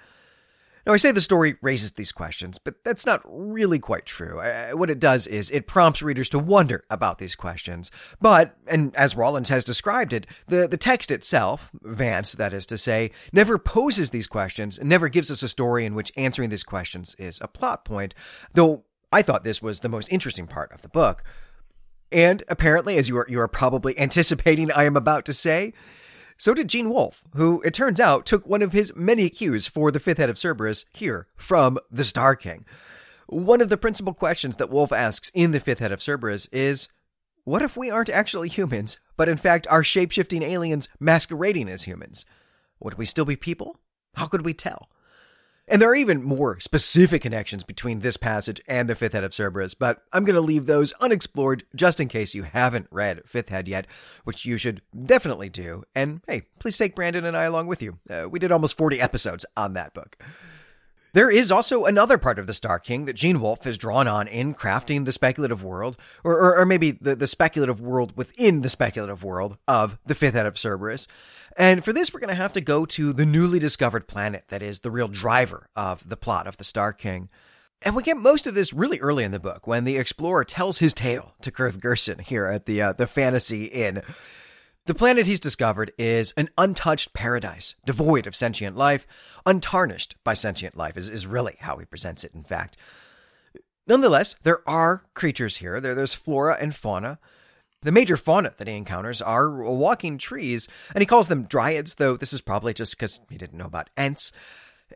Now, 0.85 0.93
I 0.93 0.97
say 0.97 1.11
the 1.11 1.21
story 1.21 1.55
raises 1.63 1.93
these 1.93 2.11
questions, 2.11 2.59
but 2.59 2.83
that's 2.83 3.07
not 3.07 3.21
really 3.25 3.79
quite 3.79 4.05
true. 4.05 4.39
What 4.73 4.91
it 4.91 4.99
does 4.99 5.25
is 5.25 5.49
it 5.49 5.65
prompts 5.65 6.03
readers 6.03 6.29
to 6.29 6.39
wonder 6.39 6.83
about 6.91 7.17
these 7.17 7.35
questions. 7.35 7.89
But, 8.21 8.55
and 8.67 8.95
as 8.95 9.15
Rawlins 9.15 9.49
has 9.49 9.63
described 9.63 10.13
it, 10.13 10.27
the, 10.47 10.67
the 10.67 10.77
text 10.77 11.09
itself, 11.09 11.71
Vance, 11.81 12.33
that 12.33 12.53
is 12.53 12.67
to 12.67 12.77
say, 12.77 13.09
never 13.33 13.57
poses 13.57 14.11
these 14.11 14.27
questions 14.27 14.77
and 14.77 14.87
never 14.87 15.09
gives 15.09 15.31
us 15.31 15.41
a 15.41 15.49
story 15.49 15.85
in 15.85 15.95
which 15.95 16.11
answering 16.15 16.49
these 16.49 16.63
questions 16.63 17.15
is 17.17 17.39
a 17.41 17.47
plot 17.47 17.83
point, 17.83 18.13
though 18.53 18.83
I 19.11 19.23
thought 19.23 19.43
this 19.43 19.61
was 19.61 19.79
the 19.79 19.89
most 19.89 20.11
interesting 20.11 20.45
part 20.45 20.71
of 20.71 20.83
the 20.83 20.89
book. 20.89 21.23
And 22.11 22.43
apparently, 22.47 22.97
as 22.97 23.09
you 23.09 23.17
are, 23.17 23.25
you 23.27 23.39
are 23.39 23.47
probably 23.47 23.97
anticipating 23.99 24.71
I 24.71 24.83
am 24.83 24.95
about 24.95 25.25
to 25.25 25.33
say, 25.33 25.73
so 26.37 26.53
did 26.53 26.67
Gene 26.67 26.89
Wolfe, 26.89 27.23
who, 27.35 27.61
it 27.63 27.73
turns 27.73 27.99
out, 27.99 28.25
took 28.25 28.45
one 28.45 28.61
of 28.61 28.73
his 28.73 28.93
many 28.95 29.29
cues 29.29 29.67
for 29.67 29.91
the 29.91 29.99
fifth 29.99 30.17
head 30.17 30.29
of 30.29 30.37
Cerberus 30.37 30.85
here 30.91 31.27
from 31.37 31.77
the 31.89 32.03
Star 32.03 32.35
King. 32.35 32.65
One 33.27 33.61
of 33.61 33.69
the 33.69 33.77
principal 33.77 34.13
questions 34.13 34.57
that 34.57 34.69
Wolfe 34.69 34.91
asks 34.91 35.31
in 35.33 35.51
the 35.51 35.59
fifth 35.59 35.79
head 35.79 35.91
of 35.91 36.01
Cerberus 36.01 36.47
is 36.51 36.89
what 37.43 37.61
if 37.61 37.77
we 37.77 37.89
aren't 37.89 38.09
actually 38.09 38.49
humans, 38.49 38.99
but 39.17 39.29
in 39.29 39.37
fact 39.37 39.67
are 39.69 39.83
shapeshifting 39.83 40.41
aliens 40.41 40.89
masquerading 40.99 41.69
as 41.69 41.83
humans? 41.83 42.25
Would 42.79 42.97
we 42.97 43.05
still 43.05 43.25
be 43.25 43.35
people? 43.35 43.79
How 44.15 44.27
could 44.27 44.43
we 44.43 44.53
tell? 44.53 44.89
And 45.67 45.81
there 45.81 45.89
are 45.89 45.95
even 45.95 46.21
more 46.21 46.59
specific 46.59 47.23
connections 47.23 47.63
between 47.63 47.99
this 47.99 48.17
passage 48.17 48.61
and 48.67 48.87
the 48.87 48.95
Fifth 48.95 49.13
Head 49.13 49.23
of 49.23 49.33
Cerberus, 49.33 49.73
but 49.73 50.03
I'm 50.13 50.23
going 50.23 50.35
to 50.35 50.41
leave 50.41 50.67
those 50.67 50.93
unexplored 50.99 51.63
just 51.75 51.99
in 51.99 52.07
case 52.07 52.35
you 52.35 52.43
haven't 52.43 52.87
read 52.91 53.23
Fifth 53.25 53.49
Head 53.49 53.67
yet, 53.67 53.87
which 54.25 54.45
you 54.45 54.57
should 54.57 54.81
definitely 55.05 55.49
do. 55.49 55.83
And 55.95 56.21
hey, 56.27 56.43
please 56.59 56.77
take 56.77 56.95
Brandon 56.95 57.25
and 57.25 57.35
I 57.35 57.43
along 57.43 57.65
with 57.65 57.81
you. 57.81 57.97
Uh, 58.07 58.29
we 58.29 58.37
did 58.37 58.51
almost 58.51 58.77
40 58.77 59.01
episodes 59.01 59.45
on 59.57 59.73
that 59.73 59.95
book. 59.95 60.17
There 61.15 61.31
is 61.31 61.49
also 61.49 61.85
another 61.85 62.17
part 62.17 62.39
of 62.39 62.45
the 62.45 62.53
Star 62.53 62.77
King 62.77 63.05
that 63.05 63.15
Gene 63.15 63.39
Wolfe 63.39 63.63
has 63.63 63.77
drawn 63.77 64.05
on 64.05 64.27
in 64.27 64.53
crafting 64.53 65.05
the 65.05 65.13
speculative 65.13 65.63
world, 65.63 65.95
or, 66.25 66.33
or, 66.33 66.57
or 66.57 66.65
maybe 66.65 66.91
the, 66.91 67.15
the 67.15 67.25
speculative 67.25 67.79
world 67.79 68.17
within 68.17 68.63
the 68.63 68.69
speculative 68.69 69.23
world 69.23 69.55
of 69.65 69.97
the 70.05 70.13
Fifth 70.13 70.33
Head 70.33 70.45
of 70.45 70.57
Cerberus. 70.57 71.07
And 71.55 71.85
for 71.85 71.93
this, 71.93 72.13
we're 72.13 72.19
going 72.19 72.31
to 72.31 72.35
have 72.35 72.51
to 72.51 72.59
go 72.59 72.85
to 72.87 73.13
the 73.13 73.25
newly 73.25 73.59
discovered 73.59 74.09
planet 74.09 74.43
that 74.49 74.61
is 74.61 74.81
the 74.81 74.91
real 74.91 75.07
driver 75.07 75.69
of 75.73 76.05
the 76.05 76.17
plot 76.17 76.47
of 76.47 76.57
the 76.57 76.65
Star 76.65 76.91
King. 76.91 77.29
And 77.81 77.95
we 77.95 78.03
get 78.03 78.17
most 78.17 78.45
of 78.45 78.53
this 78.53 78.73
really 78.73 78.99
early 78.99 79.23
in 79.23 79.31
the 79.31 79.39
book 79.39 79.65
when 79.65 79.85
the 79.85 79.95
explorer 79.95 80.43
tells 80.43 80.79
his 80.79 80.93
tale 80.93 81.33
to 81.43 81.49
Kirth 81.49 81.79
Gersen 81.79 82.19
here 82.19 82.47
at 82.47 82.65
the 82.65 82.81
uh, 82.81 82.91
the 82.91 83.07
Fantasy 83.07 83.67
Inn. 83.67 84.01
The 84.85 84.93
planet 84.93 85.25
he's 85.25 85.39
discovered 85.39 85.93
is 85.97 86.31
an 86.37 86.49
untouched 86.59 87.11
paradise, 87.13 87.73
devoid 87.87 88.27
of 88.27 88.35
sentient 88.35 88.77
life, 88.77 89.07
untarnished 89.43 90.15
by 90.23 90.35
sentient 90.35 90.77
life, 90.77 90.95
is, 90.95 91.09
is 91.09 91.25
really 91.25 91.55
how 91.59 91.77
he 91.77 91.85
presents 91.85 92.23
it, 92.23 92.35
in 92.35 92.43
fact. 92.43 92.77
Nonetheless, 93.87 94.35
there 94.43 94.67
are 94.69 95.03
creatures 95.15 95.57
here. 95.57 95.81
There, 95.81 95.95
there's 95.95 96.13
flora 96.13 96.57
and 96.61 96.75
fauna. 96.75 97.17
The 97.81 97.91
major 97.91 98.15
fauna 98.15 98.53
that 98.57 98.67
he 98.67 98.75
encounters 98.75 99.23
are 99.23 99.49
walking 99.49 100.19
trees, 100.19 100.67
and 100.93 101.01
he 101.01 101.07
calls 101.07 101.29
them 101.29 101.45
dryads, 101.45 101.95
though 101.95 102.15
this 102.15 102.33
is 102.33 102.41
probably 102.41 102.75
just 102.75 102.93
because 102.93 103.21
he 103.27 103.39
didn't 103.39 103.57
know 103.57 103.65
about 103.65 103.89
ents. 103.97 104.31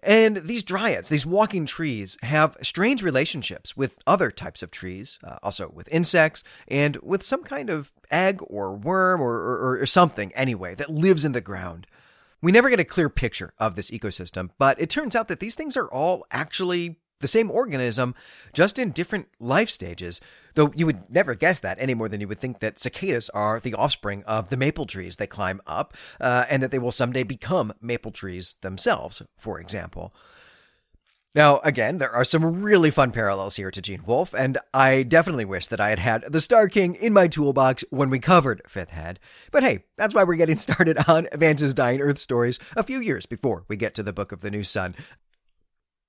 And 0.02 0.38
these 0.38 0.64
dryads, 0.64 1.10
these 1.10 1.26
walking 1.26 1.66
trees, 1.66 2.18
have 2.24 2.58
strange 2.62 3.04
relationships 3.04 3.76
with 3.76 3.98
other 4.08 4.32
types 4.32 4.64
of 4.64 4.72
trees, 4.72 5.20
uh, 5.24 5.38
also 5.44 5.70
with 5.70 5.90
insects, 5.92 6.44
and 6.68 6.98
with 6.98 7.24
some 7.24 7.44
kind 7.44 7.70
of 7.70 7.92
egg 8.12 8.40
or 8.42 8.76
worm 8.76 9.22
or, 9.22 9.34
or, 9.34 9.80
or 9.82 9.86
something, 9.86 10.32
anyway, 10.34 10.76
that 10.76 10.90
lives 10.90 11.26
in 11.26 11.34
the 11.34 11.42
ground. 11.42 11.86
We 12.42 12.52
never 12.52 12.70
get 12.70 12.80
a 12.80 12.86
clear 12.86 13.10
picture 13.10 13.54
of 13.60 13.76
this 13.76 13.92
ecosystem, 13.92 14.50
but 14.58 14.80
it 14.80 14.90
turns 14.90 15.16
out 15.16 15.28
that 15.28 15.42
these 15.42 15.56
things 15.56 15.76
are 15.76 15.88
all 15.88 16.26
actually 16.32 16.98
the 17.20 17.28
same 17.28 17.52
organism, 17.52 18.16
just 18.54 18.80
in 18.80 18.92
different 18.92 19.28
life 19.40 19.70
stages. 19.70 20.22
Though 20.56 20.72
you 20.76 20.86
would 20.86 21.10
never 21.10 21.36
guess 21.36 21.60
that 21.62 21.78
any 21.80 21.94
more 21.94 22.10
than 22.10 22.22
you 22.22 22.28
would 22.28 22.40
think 22.40 22.60
that 22.60 22.80
cicadas 22.80 23.30
are 23.30 23.60
the 23.60 23.76
offspring 23.76 24.24
of 24.24 24.50
the 24.50 24.58
maple 24.58 24.86
trees 24.86 25.18
they 25.18 25.28
climb 25.28 25.62
up, 25.68 25.96
uh, 26.20 26.46
and 26.50 26.64
that 26.64 26.72
they 26.72 26.80
will 26.80 26.92
someday 26.92 27.24
become 27.24 27.74
maple 27.82 28.12
trees 28.12 28.56
themselves, 28.62 29.22
for 29.38 29.60
example. 29.60 30.14
Now, 31.36 31.60
again, 31.60 32.00
there 32.00 32.12
are 32.12 32.26
some 32.26 32.64
really 32.64 32.90
fun 32.90 33.12
parallels 33.12 33.56
here 33.56 33.70
to 33.70 33.82
Gene 33.82 34.04
Wolfe, 34.04 34.34
and 34.34 34.58
I 34.74 35.04
definitely 35.04 35.46
wish 35.46 35.68
that 35.68 35.80
I 35.80 35.90
had 35.90 36.00
had 36.00 36.24
the 36.28 36.42
Star 36.42 36.68
King 36.68 36.96
in 36.96 37.14
my 37.14 37.28
toolbox 37.28 37.84
when 37.92 38.10
we 38.10 38.18
covered 38.18 38.64
Fifth 38.68 38.90
Head. 38.90 39.20
But 39.52 39.62
hey, 39.62 39.84
that's 39.96 40.16
why 40.16 40.24
we're 40.24 40.38
getting 40.38 40.58
started 40.60 40.98
on 41.08 41.28
Vance's 41.36 41.76
Dying 41.76 42.02
Earth 42.02 42.18
stories 42.18 42.58
a 42.76 42.82
few 42.82 43.00
years 43.00 43.28
before 43.28 43.64
we 43.68 43.78
get 43.78 43.94
to 43.96 44.04
the 44.04 44.12
Book 44.12 44.32
of 44.32 44.42
the 44.42 44.50
New 44.50 44.64
Sun. 44.64 44.96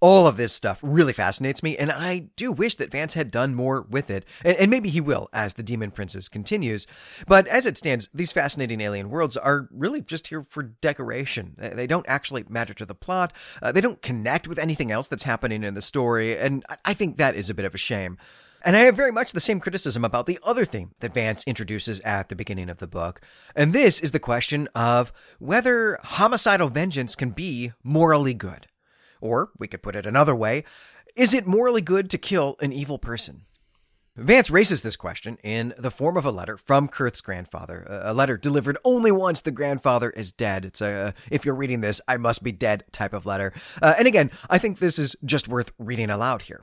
All 0.01 0.27
of 0.27 0.37
this 0.37 0.53
stuff 0.53 0.81
really 0.83 1.13
fascinates 1.13 1.63
me, 1.63 1.77
and 1.77 1.93
I 1.93 2.31
do 2.37 2.53
wish 2.53 2.77
that 2.77 2.91
Vance 2.91 3.15
had 3.15 3.31
done 3.31 3.55
more 3.55 3.83
with 3.83 4.11
it, 4.11 4.25
and, 4.45 4.57
and, 4.57 4.71
maybe 4.71 4.89
he 4.89 5.01
will 5.01 5.29
as 5.33 5.55
the 5.55 5.63
Demon 5.63 5.91
Princes 5.91 6.29
continues. 6.29 6.87
But 7.27 7.47
as 7.49 7.67
it 7.67 7.77
stands, 7.77 8.09
these 8.15 8.33
fascinating 8.33 8.81
alien 8.81 9.11
worlds 9.11 9.37
are 9.37 9.69
really 9.71 10.01
just 10.01 10.29
here 10.29 10.43
for 10.43 10.63
decoration. 10.63 11.55
They 11.59 11.87
don't 11.87 12.07
actually 12.09 12.45
matter 12.49 12.73
to 12.75 12.87
the 12.87 12.95
plot, 12.95 13.33
uh, 13.61 13.73
they 13.73 13.83
don't 13.83 14.01
connect 14.01 14.49
with 14.49 14.59
anything 14.59 14.91
else 14.91 15.07
that's 15.07 15.25
happening 15.25 15.63
in 15.63 15.75
the 15.75 15.83
story, 15.83 16.39
and 16.39 16.65
I 16.85 16.95
think 16.95 17.17
that 17.17 17.35
is 17.35 17.51
a 17.51 17.55
bit 17.55 17.67
of 17.67 17.75
a 17.75 17.79
shame. 17.79 18.17
And 18.63 18.77
I 18.77 18.81
have 18.81 18.97
very 18.97 19.13
much 19.13 19.33
the 19.33 19.41
same 19.41 19.61
criticism 19.61 20.05
about 20.05 20.27
the 20.27 20.39
other 20.43 20.65
theme 20.65 20.91
that 21.01 21.15
Vance 21.15 21.45
introduces 21.45 22.01
at 22.01 22.29
the 22.29 22.37
beginning 22.37 22.69
of 22.69 22.79
the 22.79 22.87
book. 22.87 23.21
And 23.57 23.73
this 23.73 24.01
is 24.01 24.13
the 24.13 24.19
question 24.19 24.69
of 24.75 25.13
whether 25.39 25.99
homicidal 26.03 26.69
vengeance 26.69 27.15
can 27.15 27.31
be 27.31 27.73
morally 27.83 28.35
good. 28.35 28.67
Or, 29.21 29.51
we 29.59 29.69
could 29.69 29.83
put 29.83 29.97
it 29.97 30.07
another 30.07 30.35
way, 30.35 30.65
is 31.17 31.35
it 31.35 31.47
morally 31.47 31.83
good 31.83 32.09
to 32.11 32.19
kill 32.19 32.57
an 32.61 32.73
evil 32.73 32.99
person? 32.99 33.43
Vance 34.17 34.51
raises 34.51 34.83
this 34.83 34.97
question 34.97 35.39
in 35.43 35.73
the 35.79 35.91
form 35.91 36.17
of 36.17 36.27
a 36.27 36.31
letter 36.31 36.57
from 36.57 36.89
Kirth's 36.89 37.21
grandfather, 37.21 37.87
a 37.89 38.13
letter 38.13 38.37
delivered 38.37 38.77
only 38.85 39.11
once 39.13 39.41
the 39.41 39.51
grandfather 39.51 40.11
is 40.11 40.33
dead. 40.33 40.65
It's 40.65 40.81
a, 40.81 41.15
if 41.31 41.45
you're 41.45 41.55
reading 41.55 41.81
this, 41.81 42.01
I 42.09 42.17
must 42.17 42.43
be 42.43 42.53
dead 42.53 42.85
type 42.93 43.13
of 43.13 43.25
letter. 43.25 43.53
Uh, 43.81 43.95
and 43.99 44.07
again, 44.07 44.31
I 44.51 44.59
think 44.59 44.79
this 44.79 44.99
is 44.99 45.17
just 45.25 45.49
worth 45.49 45.73
reading 45.79 46.11
aloud 46.11 46.43
here. 46.43 46.63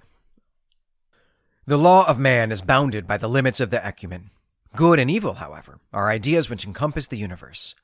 The 1.65 1.77
law 1.77 2.07
of 2.07 2.19
man 2.19 2.51
is 2.51 2.61
bounded 2.61 3.07
by 3.07 3.17
the 3.17 3.29
limits 3.29 3.59
of 3.59 3.71
the 3.71 3.83
ecumen. 3.83 4.29
Good 4.75 4.99
and 4.99 5.09
evil, 5.09 5.35
however, 5.35 5.79
are 5.91 6.09
ideas 6.09 6.49
which 6.49 6.65
encompass 6.65 7.07
the 7.07 7.17
universe. 7.17 7.75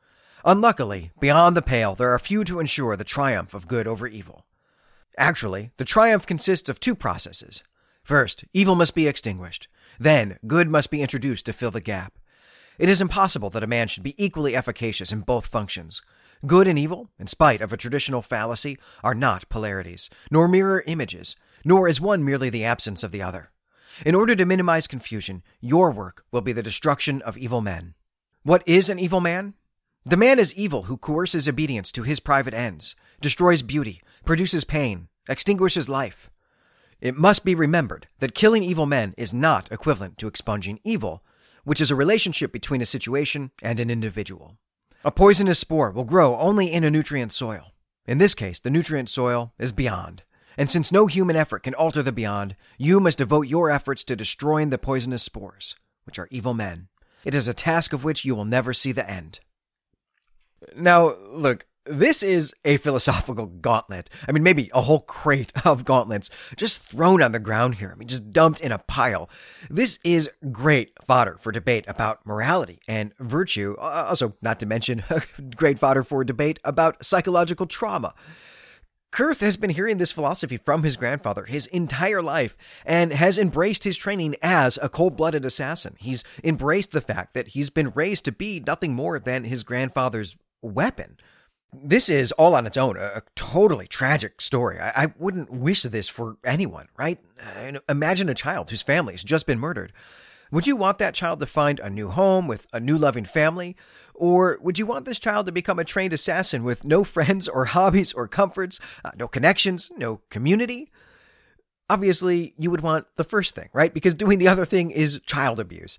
Unluckily, 0.46 1.12
beyond 1.20 1.58
the 1.58 1.62
pale, 1.62 1.96
there 1.96 2.14
are 2.14 2.20
few 2.20 2.44
to 2.44 2.60
ensure 2.60 2.96
the 2.96 3.04
triumph 3.04 3.54
of 3.54 3.68
good 3.68 3.88
over 3.88 4.08
evil. 4.08 4.46
Actually, 5.18 5.72
the 5.78 5.86
triumph 5.86 6.26
consists 6.26 6.70
of 6.70 6.80
two 6.80 6.96
processes. 6.96 7.64
First, 8.04 8.44
evil 8.54 8.76
must 8.76 8.96
be 8.96 9.08
extinguished. 9.08 9.68
Then, 10.00 10.38
good 10.48 10.70
must 10.70 10.90
be 10.90 11.02
introduced 11.02 11.46
to 11.46 11.54
fill 11.54 11.72
the 11.72 11.82
gap. 11.82 12.18
It 12.80 12.90
is 12.90 13.02
impossible 13.02 13.50
that 13.52 13.64
a 13.64 13.68
man 13.68 13.88
should 13.88 14.04
be 14.04 14.22
equally 14.24 14.56
efficacious 14.56 15.12
in 15.12 15.22
both 15.22 15.46
functions. 15.46 16.02
Good 16.46 16.68
and 16.68 16.78
evil, 16.78 17.12
in 17.20 17.28
spite 17.28 17.62
of 17.62 17.72
a 17.72 17.78
traditional 17.78 18.22
fallacy, 18.22 18.78
are 19.04 19.14
not 19.14 19.48
polarities, 19.48 20.10
nor 20.32 20.48
mirror 20.48 20.84
images, 20.88 21.36
nor 21.64 21.88
is 21.88 22.02
one 22.02 22.26
merely 22.26 22.50
the 22.50 22.66
absence 22.66 23.04
of 23.04 23.12
the 23.12 23.22
other. 23.22 23.52
In 24.06 24.16
order 24.16 24.36
to 24.36 24.46
minimize 24.46 24.88
confusion, 24.88 25.44
your 25.62 25.92
work 25.92 26.26
will 26.32 26.42
be 26.42 26.52
the 26.52 26.64
destruction 26.64 27.22
of 27.22 27.38
evil 27.38 27.62
men. 27.62 27.94
What 28.42 28.64
is 28.66 28.90
an 28.90 29.00
evil 29.00 29.22
man? 29.22 29.54
The 30.06 30.18
man 30.18 30.40
is 30.40 30.54
evil 30.56 30.84
who 30.84 30.98
coerces 30.98 31.48
obedience 31.48 31.92
to 31.94 32.04
his 32.04 32.20
private 32.20 32.54
ends, 32.54 32.96
destroys 33.24 33.64
beauty, 33.64 34.04
produces 34.26 34.64
pain, 34.64 35.08
extinguishes 35.28 35.90
life. 35.90 36.30
It 37.02 37.18
must 37.18 37.44
be 37.44 37.56
remembered 37.56 38.08
that 38.20 38.36
killing 38.36 38.64
evil 38.64 38.86
men 38.86 39.16
is 39.18 39.34
not 39.34 39.72
equivalent 39.72 40.18
to 40.20 40.28
expunging 40.28 40.80
evil, 40.84 41.24
which 41.64 41.82
is 41.82 41.90
a 41.90 41.96
relationship 41.96 42.52
between 42.52 42.82
a 42.82 42.86
situation 42.86 43.52
and 43.62 43.80
an 43.80 43.90
individual. 43.90 44.58
A 45.04 45.12
poisonous 45.12 45.60
spore 45.60 45.92
will 45.92 46.04
grow 46.04 46.38
only 46.38 46.72
in 46.72 46.84
a 46.84 46.92
nutrient 46.92 47.34
soil. 47.34 47.72
In 48.06 48.20
this 48.20 48.36
case, 48.36 48.60
the 48.60 48.70
nutrient 48.70 49.10
soil 49.10 49.54
is 49.58 49.72
beyond. 49.72 50.24
And 50.58 50.70
since 50.70 50.92
no 50.92 51.08
human 51.08 51.36
effort 51.36 51.64
can 51.64 51.74
alter 51.74 52.04
the 52.04 52.12
beyond, 52.12 52.56
you 52.78 53.00
must 53.00 53.18
devote 53.18 53.48
your 53.48 53.72
efforts 53.72 54.04
to 54.06 54.16
destroying 54.16 54.70
the 54.70 54.78
poisonous 54.78 55.24
spores, 55.24 55.76
which 56.06 56.20
are 56.20 56.28
evil 56.30 56.54
men. 56.54 56.90
It 57.26 57.34
is 57.34 57.48
a 57.48 57.54
task 57.54 57.92
of 57.94 58.04
which 58.04 58.24
you 58.24 58.36
will 58.36 58.46
never 58.46 58.74
see 58.74 58.92
the 58.92 59.10
end. 59.10 59.40
Now, 60.76 61.16
look, 61.32 61.66
this 61.86 62.24
is 62.24 62.54
a 62.64 62.78
philosophical 62.78 63.46
gauntlet. 63.48 64.10
I 64.28 64.32
mean, 64.32 64.44
maybe 64.44 64.70
a 64.74 64.82
whole 64.82 65.02
crate 65.02 65.52
of 65.66 65.86
gauntlets 65.86 66.30
just 66.56 66.82
thrown 66.82 67.22
on 67.22 67.32
the 67.32 67.40
ground 67.40 67.76
here. 67.76 67.92
I 67.92 67.96
mean, 67.96 68.08
just 68.08 68.32
dumped 68.32 68.62
in 68.62 68.72
a 68.72 68.78
pile. 68.78 69.30
This 69.70 70.00
is 70.04 70.30
great 70.52 70.92
fodder 71.06 71.38
for 71.42 71.52
debate 71.52 71.86
about 71.88 72.26
morality 72.26 72.80
and 72.88 73.14
virtue. 73.20 73.76
Uh, 73.80 73.82
uh, 73.94 74.06
also, 74.10 74.36
not 74.42 74.60
to 74.60 74.66
mention, 74.66 75.04
great 75.56 75.80
fodder 75.80 76.04
for 76.04 76.24
debate 76.24 76.60
about 76.64 77.06
psychological 77.06 77.66
trauma. 77.66 78.14
Kirth 79.12 79.42
has 79.42 79.58
been 79.58 79.70
hearing 79.70 80.00
this 80.00 80.12
philosophy 80.12 80.58
from 80.58 80.82
his 80.82 80.98
grandfather 80.98 81.46
his 81.46 81.68
entire 81.68 82.24
life 82.24 82.58
and 82.84 83.14
has 83.14 83.38
embraced 83.38 83.84
his 83.84 83.96
training 83.96 84.36
as 84.42 84.80
a 84.82 84.90
cold 84.90 85.16
blooded 85.16 85.46
assassin. 85.46 85.96
He's 86.00 86.24
embraced 86.44 86.92
the 86.92 87.02
fact 87.02 87.36
that 87.36 87.50
he's 87.50 87.70
been 87.70 87.92
raised 87.92 88.26
to 88.26 88.32
be 88.32 88.64
nothing 88.66 88.96
more 88.96 89.20
than 89.20 89.44
his 89.44 89.64
grandfather's 89.64 90.36
weapon. 90.64 91.18
This 91.74 92.10
is 92.10 92.32
all 92.34 92.56
on 92.56 92.66
its 92.66 92.78
own 92.78 92.98
a, 92.98 93.24
totally 93.36 93.88
tragic 93.88 94.42
story. 94.42 94.80
I, 94.80 95.04
I, 95.04 95.14
wouldn't 95.18 95.52
wish 95.52 95.84
this 95.84 96.10
for 96.10 96.38
anyone, 96.44 96.88
right? 96.98 97.20
Imagine 97.90 98.30
a 98.30 98.34
child 98.34 98.70
whose 98.70 98.82
family 98.82 99.14
has 99.14 99.24
just 99.24 99.46
been 99.46 99.60
murdered. 99.60 99.94
Would 100.52 100.68
you 100.68 100.76
want 100.76 101.00
that 101.00 101.16
child 101.16 101.40
to 101.40 101.48
find 101.48 101.80
a 101.80 101.90
new 101.90 102.10
home 102.10 102.48
with 102.48 102.68
a 102.72 102.80
new 102.80 102.98
loving 102.98 103.26
family? 103.26 103.76
Or 104.14 104.60
would 104.62 104.78
you 104.78 104.86
want 104.86 105.06
this 105.06 105.18
child 105.18 105.48
to 105.48 105.52
become 105.52 105.80
a 105.80 105.84
trained 105.84 106.14
assassin 106.14 106.64
with 106.64 106.84
no 106.84 107.04
friends 107.16 107.48
or 107.48 107.66
hobbies 107.66 108.14
or 108.14 108.28
comforts, 108.28 108.80
uh, 109.04 109.12
no 109.18 109.28
connections, 109.28 109.92
no 109.98 110.22
community? 110.30 110.92
Obviously, 111.90 112.54
you 112.58 112.72
would 112.72 112.82
want 112.82 113.08
the 113.16 113.24
first 113.24 113.56
thing, 113.56 113.70
right? 113.74 113.94
Because 113.94 114.14
doing 114.14 114.40
the 114.40 114.48
other 114.48 114.66
thing 114.66 114.92
is 114.92 115.20
child 115.26 115.60
abuse. 115.60 115.98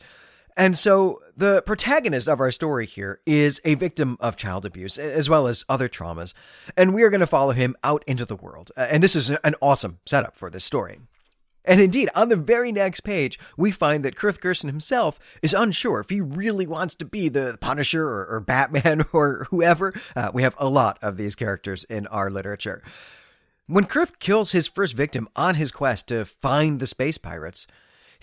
And 0.57 0.79
so 0.79 1.21
the 1.37 1.63
protagonist 1.63 2.29
of 2.29 2.41
our 2.41 2.53
story 2.53 2.87
here 2.87 3.21
is 3.27 3.61
a 3.65 3.75
victim 3.75 4.17
of 4.21 4.37
child 4.37 4.65
abuse 4.65 4.99
as 4.99 5.29
well 5.29 5.49
as 5.49 5.65
other 5.69 5.89
traumas. 5.89 6.33
And 6.77 6.95
we 6.95 7.03
are 7.03 7.11
going 7.11 7.21
to 7.21 7.27
follow 7.27 7.53
him 7.53 7.77
out 7.83 8.05
into 8.07 8.25
the 8.25 8.37
world. 8.37 8.71
And 8.77 9.03
this 9.03 9.17
is 9.17 9.31
an 9.31 9.55
awesome 9.61 9.99
setup 10.07 10.37
for 10.37 10.51
this 10.51 10.65
story. 10.65 11.01
And 11.65 11.81
indeed, 11.81 12.11
on 12.15 12.29
the 12.29 12.37
very 12.37 12.73
next 12.73 13.01
page, 13.01 13.39
we 13.57 13.71
find 13.71 14.05
that 14.05 14.17
Kirth 14.17 14.41
Gersen 14.41 14.67
himself 14.67 15.19
is 15.43 15.55
unsure 15.55 16.01
if 16.01 16.11
he 16.11 16.21
really 16.21 16.67
wants 16.67 16.95
to 16.97 17.07
be 17.07 17.29
the 17.29 17.57
Punisher 17.61 18.07
or, 18.07 18.27
or 18.27 18.41
Batman 18.41 19.07
or 19.13 19.47
whoever. 19.51 19.95
Uh, 20.15 20.31
we 20.33 20.43
have 20.43 20.55
a 20.59 20.69
lot 20.69 20.99
of 21.01 21.17
these 21.17 21.35
characters 21.35 21.85
in 21.85 22.07
our 22.09 22.31
literature. 22.31 22.83
When 23.67 23.87
Kirth 23.87 24.19
kills 24.19 24.53
his 24.53 24.69
first 24.69 24.93
victim 24.93 25.27
on 25.35 25.55
his 25.55 25.73
quest 25.73 26.09
to 26.09 26.27
find 26.27 26.81
the 26.81 26.87
space 26.87 27.17
pirates, 27.17 27.67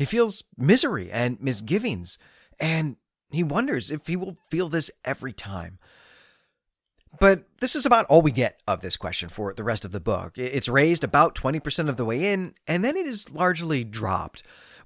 he 0.02 0.06
feels 0.06 0.44
misery 0.58 1.12
and 1.12 1.40
misgivings, 1.40 2.18
and 2.60 2.96
he 3.30 3.44
wonders 3.44 3.92
if 3.92 4.08
he 4.08 4.16
will 4.16 4.36
feel 4.50 4.68
this 4.68 4.90
every 5.06 5.32
time. 5.32 5.78
But 7.20 7.44
this 7.60 7.76
is 7.76 7.86
about 7.86 8.06
all 8.08 8.22
we 8.22 8.32
get 8.32 8.62
of 8.68 8.82
this 8.82 8.98
question 8.98 9.30
for 9.30 9.54
the 9.54 9.64
rest 9.64 9.86
of 9.86 9.92
the 9.92 10.00
book. 10.00 10.38
It's 10.38 10.68
raised 10.68 11.04
about 11.04 11.36
20% 11.36 11.88
of 11.88 11.98
the 11.98 12.06
way 12.06 12.32
in, 12.34 12.56
and 12.66 12.84
then 12.84 12.98
it 12.98 13.06
is 13.06 13.30
largely 13.30 13.84
dropped. 13.84 14.44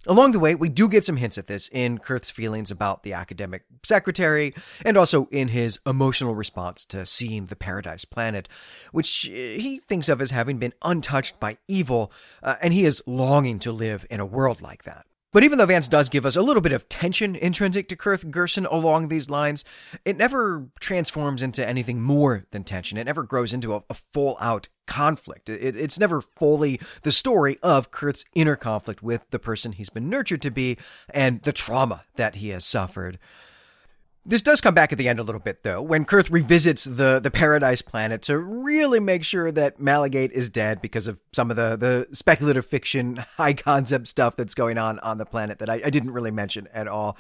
Along 0.08 0.32
the 0.32 0.40
way, 0.40 0.54
we 0.56 0.70
do 0.70 0.88
get 0.88 1.04
some 1.04 1.18
hints 1.18 1.38
at 1.38 1.48
this 1.48 1.68
in 1.72 1.98
Kirth's 1.98 2.30
feelings 2.30 2.70
about 2.70 3.04
the 3.04 3.14
academic 3.14 3.64
secretary, 3.84 4.54
and 4.84 4.98
also 4.98 5.28
in 5.32 5.50
his 5.50 5.80
emotional 5.86 6.36
response 6.36 6.86
to 6.86 7.06
seeing 7.06 7.48
the 7.48 7.56
Paradise 7.56 8.06
Planet, 8.06 8.48
which 8.92 9.30
eh, 9.30 9.58
he 9.58 9.80
thinks 9.80 10.10
of 10.10 10.22
as 10.22 10.32
having 10.32 10.58
been 10.58 10.74
untouched 10.84 11.40
by 11.40 11.58
evil, 11.68 12.12
uh, 12.44 12.56
and 12.62 12.74
he 12.74 12.86
is 12.86 13.02
longing 13.08 13.60
to 13.60 13.72
live 13.72 14.06
in 14.10 14.20
a 14.20 14.26
world 14.26 14.62
like 14.62 14.84
that. 14.84 15.06
But 15.36 15.44
even 15.44 15.58
though 15.58 15.66
Vance 15.66 15.90
does 15.90 16.08
give 16.08 16.26
us 16.26 16.38
a 16.38 16.42
little 16.42 16.62
bit 16.62 16.72
of 16.72 16.88
tension 16.88 17.36
intrinsic 17.36 17.90
to 17.90 17.98
Kirth 17.98 18.32
Gersen 18.32 18.66
along 18.72 19.10
these 19.10 19.30
lines, 19.30 19.66
it 20.06 20.16
never 20.16 20.70
transforms 20.80 21.44
into 21.44 21.68
anything 21.68 22.02
more 22.02 22.46
than 22.52 22.64
tension. 22.64 22.98
It 22.98 23.04
never 23.04 23.24
grows 23.24 23.52
into 23.52 23.76
a, 23.76 23.84
a 23.90 23.96
full 24.14 24.38
out 24.40 24.70
conflict. 24.88 25.50
It, 25.50 25.76
it's 25.76 26.00
never 26.00 26.22
fully 26.22 26.80
the 27.02 27.12
story 27.12 27.60
of 27.62 27.92
Kirth's 27.92 28.24
inner 28.34 28.56
conflict 28.56 29.04
with 29.04 29.30
the 29.32 29.38
person 29.38 29.74
he's 29.74 29.90
been 29.90 30.08
nurtured 30.10 30.42
to 30.44 30.52
be 30.52 30.78
and 31.10 31.44
the 31.44 31.52
trauma 31.52 32.06
that 32.16 32.36
he 32.36 32.48
has 32.52 32.64
suffered. 32.64 33.20
This 34.28 34.42
does 34.42 34.60
come 34.60 34.74
back 34.74 34.92
at 34.92 34.98
the 34.98 35.08
end 35.08 35.20
a 35.20 35.24
little 35.24 35.40
bit, 35.40 35.62
though, 35.62 35.84
when 35.84 36.04
Kirth 36.04 36.32
revisits 36.32 36.84
the, 36.86 37.20
the 37.20 37.30
Paradise 37.30 37.84
Planet 37.84 38.24
to 38.24 38.40
really 38.40 39.00
make 39.00 39.24
sure 39.24 39.52
that 39.52 39.80
Malagate 39.80 40.32
is 40.32 40.50
dead 40.50 40.82
because 40.82 41.08
of 41.08 41.20
some 41.32 41.52
of 41.52 41.58
the, 41.58 41.76
the 41.76 42.08
speculative 42.12 42.66
fiction, 42.66 43.18
high 43.38 43.54
concept 43.54 44.08
stuff 44.08 44.36
that's 44.36 44.56
going 44.56 44.80
on 44.80 44.98
on 45.00 45.20
the 45.20 45.28
planet 45.28 45.60
that 45.60 45.70
I, 45.70 45.80
I 45.86 45.92
didn't 45.92 46.10
really 46.10 46.32
mention 46.32 46.68
at 46.74 46.88
all. 46.88 47.18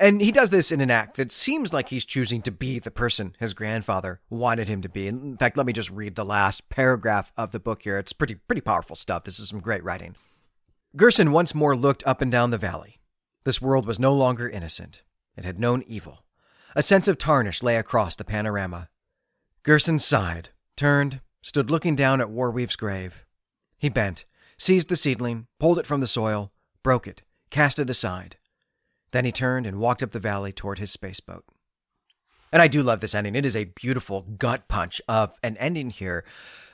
And 0.00 0.20
he 0.20 0.32
does 0.32 0.50
this 0.50 0.72
in 0.72 0.80
an 0.80 0.90
act 0.90 1.16
that 1.16 1.30
seems 1.30 1.72
like 1.72 1.90
he's 1.90 2.04
choosing 2.04 2.42
to 2.42 2.50
be 2.50 2.80
the 2.80 2.90
person 2.90 3.36
his 3.38 3.54
grandfather 3.54 4.20
wanted 4.28 4.66
him 4.66 4.82
to 4.82 4.88
be. 4.88 5.06
In 5.06 5.36
fact, 5.36 5.56
let 5.56 5.66
me 5.66 5.72
just 5.72 5.90
read 5.90 6.16
the 6.16 6.24
last 6.24 6.68
paragraph 6.68 7.32
of 7.36 7.52
the 7.52 7.60
book 7.60 7.82
here. 7.82 7.98
It's 7.98 8.12
pretty, 8.12 8.34
pretty 8.34 8.62
powerful 8.62 8.96
stuff. 8.96 9.22
This 9.22 9.38
is 9.38 9.50
some 9.50 9.60
great 9.60 9.84
writing. 9.84 10.16
Gersen 10.96 11.30
once 11.30 11.54
more 11.54 11.76
looked 11.76 12.02
up 12.04 12.20
and 12.20 12.32
down 12.32 12.50
the 12.50 12.58
valley. 12.58 12.98
This 13.44 13.62
world 13.62 13.86
was 13.86 14.00
no 14.00 14.12
longer 14.12 14.48
innocent. 14.48 15.02
It 15.36 15.44
had 15.44 15.60
known 15.60 15.84
evil. 15.86 16.24
A 16.74 16.82
sense 16.82 17.06
of 17.06 17.18
tarnish 17.18 17.62
lay 17.62 17.76
across 17.76 18.16
the 18.16 18.24
panorama. 18.24 18.88
Gersen 19.64 19.98
sighed, 20.00 20.50
turned, 20.76 21.20
stood 21.42 21.70
looking 21.70 21.94
down 21.94 22.20
at 22.20 22.30
Warweave's 22.30 22.76
grave. 22.76 23.24
He 23.76 23.88
bent, 23.88 24.24
seized 24.56 24.88
the 24.88 24.96
seedling, 24.96 25.46
pulled 25.58 25.78
it 25.78 25.86
from 25.86 26.00
the 26.00 26.06
soil, 26.06 26.52
broke 26.82 27.06
it, 27.06 27.22
cast 27.50 27.78
it 27.78 27.90
aside. 27.90 28.36
Then 29.10 29.24
he 29.24 29.32
turned 29.32 29.66
and 29.66 29.78
walked 29.78 30.02
up 30.02 30.12
the 30.12 30.18
valley 30.18 30.52
toward 30.52 30.78
his 30.78 30.90
spaceboat. 30.90 31.44
And 32.50 32.62
I 32.62 32.68
do 32.68 32.82
love 32.82 33.00
this 33.00 33.14
ending. 33.14 33.34
It 33.34 33.46
is 33.46 33.56
a 33.56 33.64
beautiful 33.64 34.22
gut 34.22 34.68
punch 34.68 35.00
of 35.08 35.32
an 35.42 35.56
ending 35.58 35.90
here. 35.90 36.24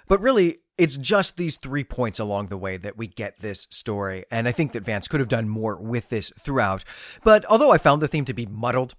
But 0.07 0.21
really, 0.21 0.59
it's 0.77 0.97
just 0.97 1.37
these 1.37 1.57
three 1.57 1.85
points 1.85 2.19
along 2.19 2.47
the 2.47 2.57
way 2.57 2.77
that 2.77 2.97
we 2.97 3.07
get 3.09 3.41
this 3.41 3.67
story. 3.71 4.25
And 4.31 4.49
I 4.49 4.53
think 4.53 4.73
that 4.73 4.85
Vance 4.85 5.09
could 5.09 5.21
have 5.21 5.29
done 5.29 5.49
more 5.49 5.77
with 5.77 6.09
this 6.09 6.33
throughout. 6.41 6.85
But 7.25 7.45
although 7.47 7.73
I 7.73 7.79
found 7.79 8.01
the 8.01 8.09
theme 8.09 8.25
to 8.25 8.33
be 8.33 8.47
muddled 8.47 8.95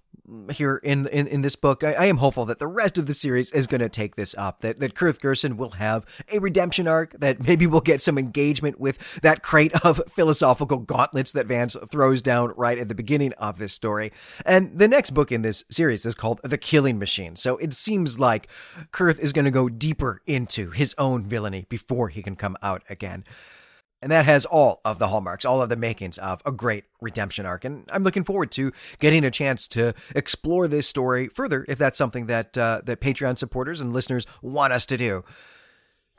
here 0.52 0.76
in 0.76 1.06
in, 1.08 1.26
in 1.26 1.42
this 1.42 1.56
book, 1.56 1.84
I, 1.84 1.92
I 1.92 2.04
am 2.06 2.18
hopeful 2.18 2.44
that 2.46 2.58
the 2.58 2.66
rest 2.66 2.98
of 2.98 3.06
the 3.06 3.14
series 3.14 3.50
is 3.52 3.66
going 3.66 3.80
to 3.80 3.88
take 3.88 4.16
this 4.16 4.34
up. 4.36 4.60
That 4.60 4.80
that 4.80 4.94
Kirth 4.94 5.20
Gersen 5.20 5.56
will 5.56 5.70
have 5.70 6.04
a 6.32 6.38
redemption 6.38 6.86
arc. 6.86 7.18
That 7.18 7.42
maybe 7.42 7.66
we'll 7.66 7.80
get 7.80 8.00
some 8.00 8.18
engagement 8.18 8.80
with 8.80 8.98
that 9.22 9.42
crate 9.42 9.72
of 9.84 10.00
philosophical 10.14 10.78
gauntlets 10.78 11.32
that 11.32 11.46
Vance 11.46 11.76
throws 11.90 12.22
down 12.22 12.52
right 12.56 12.78
at 12.78 12.88
the 12.88 12.94
beginning 12.94 13.32
of 13.34 13.58
this 13.58 13.72
story. 13.72 14.12
And 14.44 14.76
the 14.78 14.88
next 14.88 15.10
book 15.10 15.32
in 15.32 15.42
this 15.42 15.64
series 15.70 16.06
is 16.06 16.14
called 16.14 16.40
The 16.42 16.58
Killing 16.58 16.98
Machine. 16.98 17.36
So 17.36 17.56
it 17.58 17.72
seems 17.74 18.18
like 18.18 18.48
Kirth 18.92 19.18
is 19.18 19.32
going 19.32 19.44
to 19.44 19.50
go 19.50 19.68
deeper 19.68 20.22
into 20.26 20.70
his 20.70 20.94
own 20.98 21.26
villainy 21.26 21.66
before 21.68 22.08
he 22.08 22.22
can 22.22 22.36
come 22.36 22.56
out 22.62 22.82
again. 22.88 23.24
And 24.02 24.10
that 24.10 24.24
has 24.24 24.46
all 24.46 24.80
of 24.84 24.98
the 24.98 25.08
hallmarks, 25.08 25.44
all 25.44 25.60
of 25.60 25.68
the 25.68 25.76
makings 25.76 26.16
of 26.18 26.40
a 26.46 26.52
great 26.52 26.84
redemption 27.00 27.44
arc. 27.44 27.64
And 27.64 27.88
I'm 27.92 28.02
looking 28.02 28.24
forward 28.24 28.50
to 28.52 28.72
getting 28.98 29.24
a 29.24 29.30
chance 29.30 29.68
to 29.68 29.94
explore 30.14 30.68
this 30.68 30.86
story 30.86 31.28
further 31.28 31.66
if 31.68 31.78
that's 31.78 31.98
something 31.98 32.26
that 32.26 32.56
uh, 32.56 32.80
that 32.84 33.00
Patreon 33.00 33.36
supporters 33.36 33.80
and 33.80 33.92
listeners 33.92 34.26
want 34.40 34.72
us 34.72 34.86
to 34.86 34.96
do. 34.96 35.24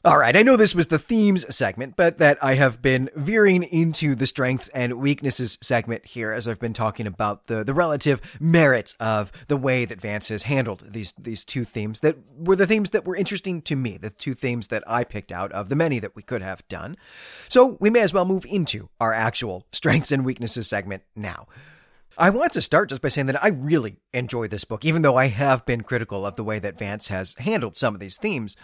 All 0.03 0.17
right, 0.17 0.35
I 0.35 0.41
know 0.41 0.57
this 0.57 0.73
was 0.73 0.87
the 0.87 0.97
themes 0.97 1.45
segment, 1.55 1.95
but 1.95 2.17
that 2.17 2.43
I 2.43 2.55
have 2.55 2.81
been 2.81 3.11
veering 3.15 3.61
into 3.61 4.15
the 4.15 4.25
strengths 4.25 4.67
and 4.69 4.95
weaknesses 4.95 5.59
segment 5.61 6.07
here 6.07 6.31
as 6.31 6.47
I've 6.47 6.59
been 6.59 6.73
talking 6.73 7.05
about 7.05 7.45
the, 7.45 7.63
the 7.63 7.75
relative 7.75 8.19
merits 8.39 8.95
of 8.99 9.31
the 9.47 9.57
way 9.57 9.85
that 9.85 10.01
Vance 10.01 10.29
has 10.29 10.41
handled 10.41 10.85
these 10.89 11.13
these 11.19 11.45
two 11.45 11.63
themes 11.65 11.99
that 11.99 12.17
were 12.35 12.55
the 12.55 12.65
themes 12.65 12.89
that 12.89 13.05
were 13.05 13.15
interesting 13.15 13.61
to 13.61 13.75
me, 13.75 13.95
the 13.95 14.09
two 14.09 14.33
themes 14.33 14.69
that 14.69 14.83
I 14.87 15.03
picked 15.03 15.31
out 15.31 15.51
of 15.51 15.69
the 15.69 15.75
many 15.75 15.99
that 15.99 16.15
we 16.15 16.23
could 16.23 16.41
have 16.41 16.67
done. 16.67 16.97
So 17.47 17.77
we 17.79 17.91
may 17.91 17.99
as 17.99 18.11
well 18.11 18.25
move 18.25 18.47
into 18.47 18.89
our 18.99 19.13
actual 19.13 19.67
strengths 19.71 20.11
and 20.11 20.25
weaknesses 20.25 20.67
segment 20.67 21.03
now. 21.15 21.47
I 22.17 22.31
want 22.31 22.53
to 22.53 22.61
start 22.61 22.89
just 22.89 23.03
by 23.03 23.09
saying 23.09 23.27
that 23.27 23.43
I 23.43 23.49
really 23.49 23.97
enjoy 24.15 24.47
this 24.47 24.63
book, 24.63 24.83
even 24.83 25.03
though 25.03 25.15
I 25.15 25.27
have 25.27 25.63
been 25.67 25.81
critical 25.81 26.25
of 26.25 26.37
the 26.37 26.43
way 26.43 26.57
that 26.57 26.79
Vance 26.79 27.09
has 27.09 27.35
handled 27.35 27.75
some 27.75 27.93
of 27.93 27.99
these 27.99 28.17
themes. 28.17 28.57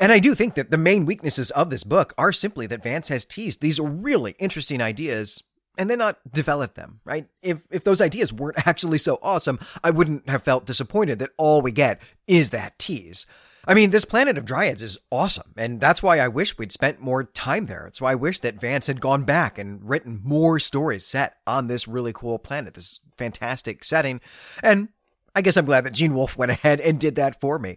And 0.00 0.10
I 0.10 0.18
do 0.18 0.34
think 0.34 0.54
that 0.54 0.70
the 0.70 0.78
main 0.78 1.04
weaknesses 1.04 1.50
of 1.50 1.68
this 1.68 1.84
book 1.84 2.14
are 2.16 2.32
simply 2.32 2.66
that 2.66 2.82
Vance 2.82 3.08
has 3.08 3.26
teased 3.26 3.60
these 3.60 3.78
really 3.78 4.34
interesting 4.38 4.80
ideas 4.80 5.44
and 5.76 5.90
then 5.90 5.98
not 5.98 6.18
developed 6.32 6.74
them, 6.74 7.00
right? 7.04 7.26
If 7.42 7.66
if 7.70 7.84
those 7.84 8.00
ideas 8.00 8.32
weren't 8.32 8.58
actually 8.66 8.98
so 8.98 9.18
awesome, 9.22 9.60
I 9.84 9.90
wouldn't 9.90 10.28
have 10.28 10.42
felt 10.42 10.66
disappointed 10.66 11.18
that 11.18 11.30
all 11.36 11.60
we 11.60 11.70
get 11.70 12.00
is 12.26 12.50
that 12.50 12.78
tease. 12.78 13.26
I 13.66 13.74
mean, 13.74 13.90
this 13.90 14.06
planet 14.06 14.38
of 14.38 14.46
dryads 14.46 14.80
is 14.80 14.96
awesome, 15.12 15.52
and 15.54 15.82
that's 15.82 16.02
why 16.02 16.18
I 16.18 16.28
wish 16.28 16.56
we'd 16.56 16.72
spent 16.72 16.98
more 16.98 17.24
time 17.24 17.66
there. 17.66 17.86
It's 17.86 18.00
why 18.00 18.12
I 18.12 18.14
wish 18.14 18.40
that 18.40 18.58
Vance 18.58 18.86
had 18.86 19.02
gone 19.02 19.24
back 19.24 19.58
and 19.58 19.86
written 19.86 20.22
more 20.24 20.58
stories 20.58 21.04
set 21.04 21.36
on 21.46 21.66
this 21.66 21.86
really 21.86 22.14
cool 22.14 22.38
planet, 22.38 22.72
this 22.72 23.00
fantastic 23.18 23.84
setting. 23.84 24.22
And 24.62 24.88
I 25.36 25.42
guess 25.42 25.58
I'm 25.58 25.66
glad 25.66 25.84
that 25.84 25.92
Gene 25.92 26.14
Wolfe 26.14 26.38
went 26.38 26.52
ahead 26.56 26.80
and 26.80 26.98
did 26.98 27.16
that 27.16 27.38
for 27.38 27.58
me. 27.58 27.76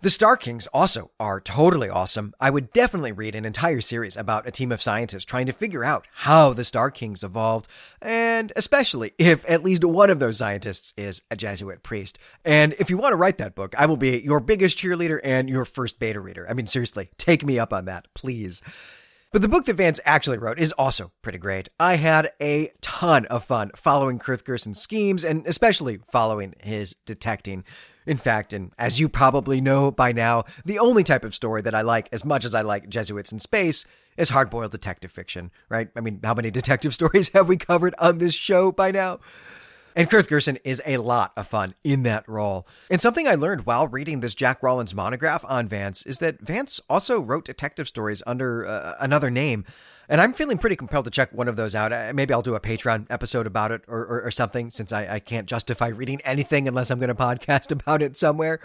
The 0.00 0.10
Star 0.10 0.36
Kings 0.36 0.68
also 0.68 1.10
are 1.18 1.40
totally 1.40 1.88
awesome. 1.88 2.32
I 2.38 2.50
would 2.50 2.72
definitely 2.72 3.10
read 3.10 3.34
an 3.34 3.44
entire 3.44 3.80
series 3.80 4.16
about 4.16 4.46
a 4.46 4.52
team 4.52 4.70
of 4.70 4.80
scientists 4.80 5.24
trying 5.24 5.46
to 5.46 5.52
figure 5.52 5.82
out 5.82 6.06
how 6.12 6.52
the 6.52 6.64
Star 6.64 6.92
Kings 6.92 7.24
evolved, 7.24 7.66
and 8.00 8.52
especially 8.54 9.14
if 9.18 9.44
at 9.50 9.64
least 9.64 9.84
one 9.84 10.08
of 10.08 10.20
those 10.20 10.38
scientists 10.38 10.94
is 10.96 11.22
a 11.32 11.36
Jesuit 11.36 11.82
priest. 11.82 12.16
And 12.44 12.76
if 12.78 12.90
you 12.90 12.96
want 12.96 13.10
to 13.10 13.16
write 13.16 13.38
that 13.38 13.56
book, 13.56 13.74
I 13.76 13.86
will 13.86 13.96
be 13.96 14.20
your 14.20 14.38
biggest 14.38 14.78
cheerleader 14.78 15.18
and 15.24 15.50
your 15.50 15.64
first 15.64 15.98
beta 15.98 16.20
reader. 16.20 16.46
I 16.48 16.54
mean, 16.54 16.68
seriously, 16.68 17.10
take 17.18 17.44
me 17.44 17.58
up 17.58 17.72
on 17.72 17.86
that, 17.86 18.06
please. 18.14 18.62
But 19.32 19.42
the 19.42 19.48
book 19.48 19.66
that 19.66 19.74
Vance 19.74 19.98
actually 20.04 20.38
wrote 20.38 20.60
is 20.60 20.70
also 20.72 21.10
pretty 21.22 21.38
great. 21.38 21.70
I 21.80 21.96
had 21.96 22.30
a 22.40 22.70
ton 22.80 23.26
of 23.26 23.44
fun 23.44 23.72
following 23.74 24.20
Kirth 24.20 24.44
Gersen's 24.44 24.80
schemes 24.80 25.24
and 25.24 25.44
especially 25.44 25.98
following 26.12 26.54
his 26.60 26.94
detecting. 27.04 27.64
In 28.08 28.16
fact, 28.16 28.54
and 28.54 28.72
as 28.78 28.98
you 28.98 29.06
probably 29.06 29.60
know 29.60 29.90
by 29.90 30.12
now, 30.12 30.44
the 30.64 30.78
only 30.78 31.04
type 31.04 31.24
of 31.24 31.34
story 31.34 31.60
that 31.60 31.74
I 31.74 31.82
like 31.82 32.08
as 32.10 32.24
much 32.24 32.46
as 32.46 32.54
I 32.54 32.62
like 32.62 32.88
Jesuits 32.88 33.32
in 33.32 33.38
space 33.38 33.84
is 34.16 34.30
hard-boiled 34.30 34.72
detective 34.72 35.12
fiction, 35.12 35.50
right? 35.68 35.90
I 35.94 36.00
mean, 36.00 36.20
how 36.24 36.32
many 36.32 36.50
detective 36.58 36.94
stories 36.94 37.28
have 37.30 37.48
we 37.48 37.58
covered 37.58 37.94
on 37.98 38.16
this 38.16 38.32
show 38.32 38.72
by 38.72 38.90
now? 38.90 39.20
And 39.94 40.08
Kurt 40.08 40.28
Gersen 40.28 40.58
is 40.64 40.80
a 40.86 40.96
lot 40.96 41.32
of 41.36 41.48
fun 41.48 41.74
in 41.84 42.02
that 42.04 42.26
role. 42.26 42.66
And 42.90 42.98
something 42.98 43.28
I 43.28 43.34
learned 43.34 43.66
while 43.66 43.88
reading 43.88 44.20
this 44.20 44.34
Jack 44.34 44.62
Rawlins 44.62 44.94
monograph 44.94 45.44
on 45.46 45.68
Vance 45.68 46.02
is 46.06 46.18
that 46.20 46.40
Vance 46.40 46.80
also 46.88 47.20
wrote 47.20 47.44
detective 47.44 47.88
stories 47.88 48.22
under 48.26 48.66
uh, 48.66 48.94
another 49.00 49.28
name. 49.28 49.66
And 50.08 50.20
I'm 50.20 50.32
feeling 50.32 50.58
pretty 50.58 50.76
compelled 50.76 51.04
to 51.04 51.10
check 51.10 51.32
one 51.32 51.48
of 51.48 51.56
those 51.56 51.74
out. 51.74 51.92
Uh, 51.92 52.12
maybe 52.14 52.32
I'll 52.32 52.42
do 52.42 52.54
a 52.54 52.60
Patreon 52.60 53.06
episode 53.10 53.46
about 53.46 53.72
it 53.72 53.82
or, 53.86 54.00
or, 54.00 54.22
or 54.22 54.30
something, 54.30 54.70
since 54.70 54.92
I, 54.92 55.14
I 55.14 55.20
can't 55.20 55.46
justify 55.46 55.88
reading 55.88 56.20
anything 56.22 56.66
unless 56.66 56.90
I'm 56.90 56.98
going 56.98 57.08
to 57.08 57.14
podcast 57.14 57.72
about 57.80 58.02
it 58.02 58.16
somewhere. 58.16 58.60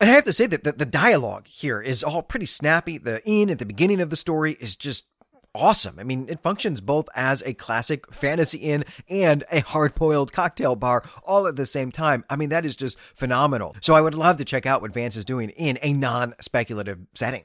And 0.00 0.10
I 0.10 0.14
have 0.14 0.24
to 0.24 0.32
say 0.32 0.46
that 0.46 0.64
the, 0.64 0.72
the 0.72 0.86
dialogue 0.86 1.46
here 1.46 1.80
is 1.80 2.02
all 2.02 2.22
pretty 2.22 2.46
snappy. 2.46 2.98
The 2.98 3.24
inn 3.24 3.50
at 3.50 3.60
the 3.60 3.64
beginning 3.64 4.00
of 4.00 4.10
the 4.10 4.16
story 4.16 4.56
is 4.58 4.74
just 4.74 5.06
awesome. 5.54 5.98
I 5.98 6.04
mean, 6.04 6.26
it 6.28 6.42
functions 6.42 6.80
both 6.80 7.08
as 7.14 7.42
a 7.42 7.54
classic 7.54 8.12
fantasy 8.12 8.58
inn 8.58 8.84
and 9.08 9.44
a 9.50 9.60
hard 9.60 9.94
boiled 9.94 10.32
cocktail 10.32 10.76
bar 10.76 11.04
all 11.24 11.46
at 11.46 11.56
the 11.56 11.66
same 11.66 11.92
time. 11.92 12.24
I 12.28 12.36
mean, 12.36 12.48
that 12.48 12.64
is 12.64 12.74
just 12.74 12.98
phenomenal. 13.14 13.76
So 13.80 13.94
I 13.94 14.00
would 14.00 14.14
love 14.14 14.38
to 14.38 14.44
check 14.44 14.66
out 14.66 14.82
what 14.82 14.94
Vance 14.94 15.16
is 15.16 15.24
doing 15.24 15.50
in 15.50 15.78
a 15.82 15.92
non 15.92 16.34
speculative 16.40 16.98
setting. 17.14 17.44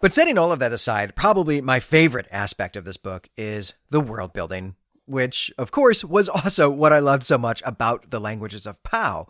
But 0.00 0.12
setting 0.12 0.36
all 0.36 0.52
of 0.52 0.58
that 0.58 0.72
aside, 0.72 1.16
probably 1.16 1.60
my 1.60 1.80
favorite 1.80 2.28
aspect 2.30 2.76
of 2.76 2.84
this 2.84 2.96
book 2.96 3.28
is 3.36 3.72
the 3.90 4.00
world 4.00 4.32
building, 4.32 4.76
which, 5.06 5.50
of 5.56 5.70
course, 5.70 6.04
was 6.04 6.28
also 6.28 6.68
what 6.68 6.92
I 6.92 6.98
loved 6.98 7.24
so 7.24 7.38
much 7.38 7.62
about 7.64 8.10
the 8.10 8.20
languages 8.20 8.66
of 8.66 8.82
Pao. 8.82 9.26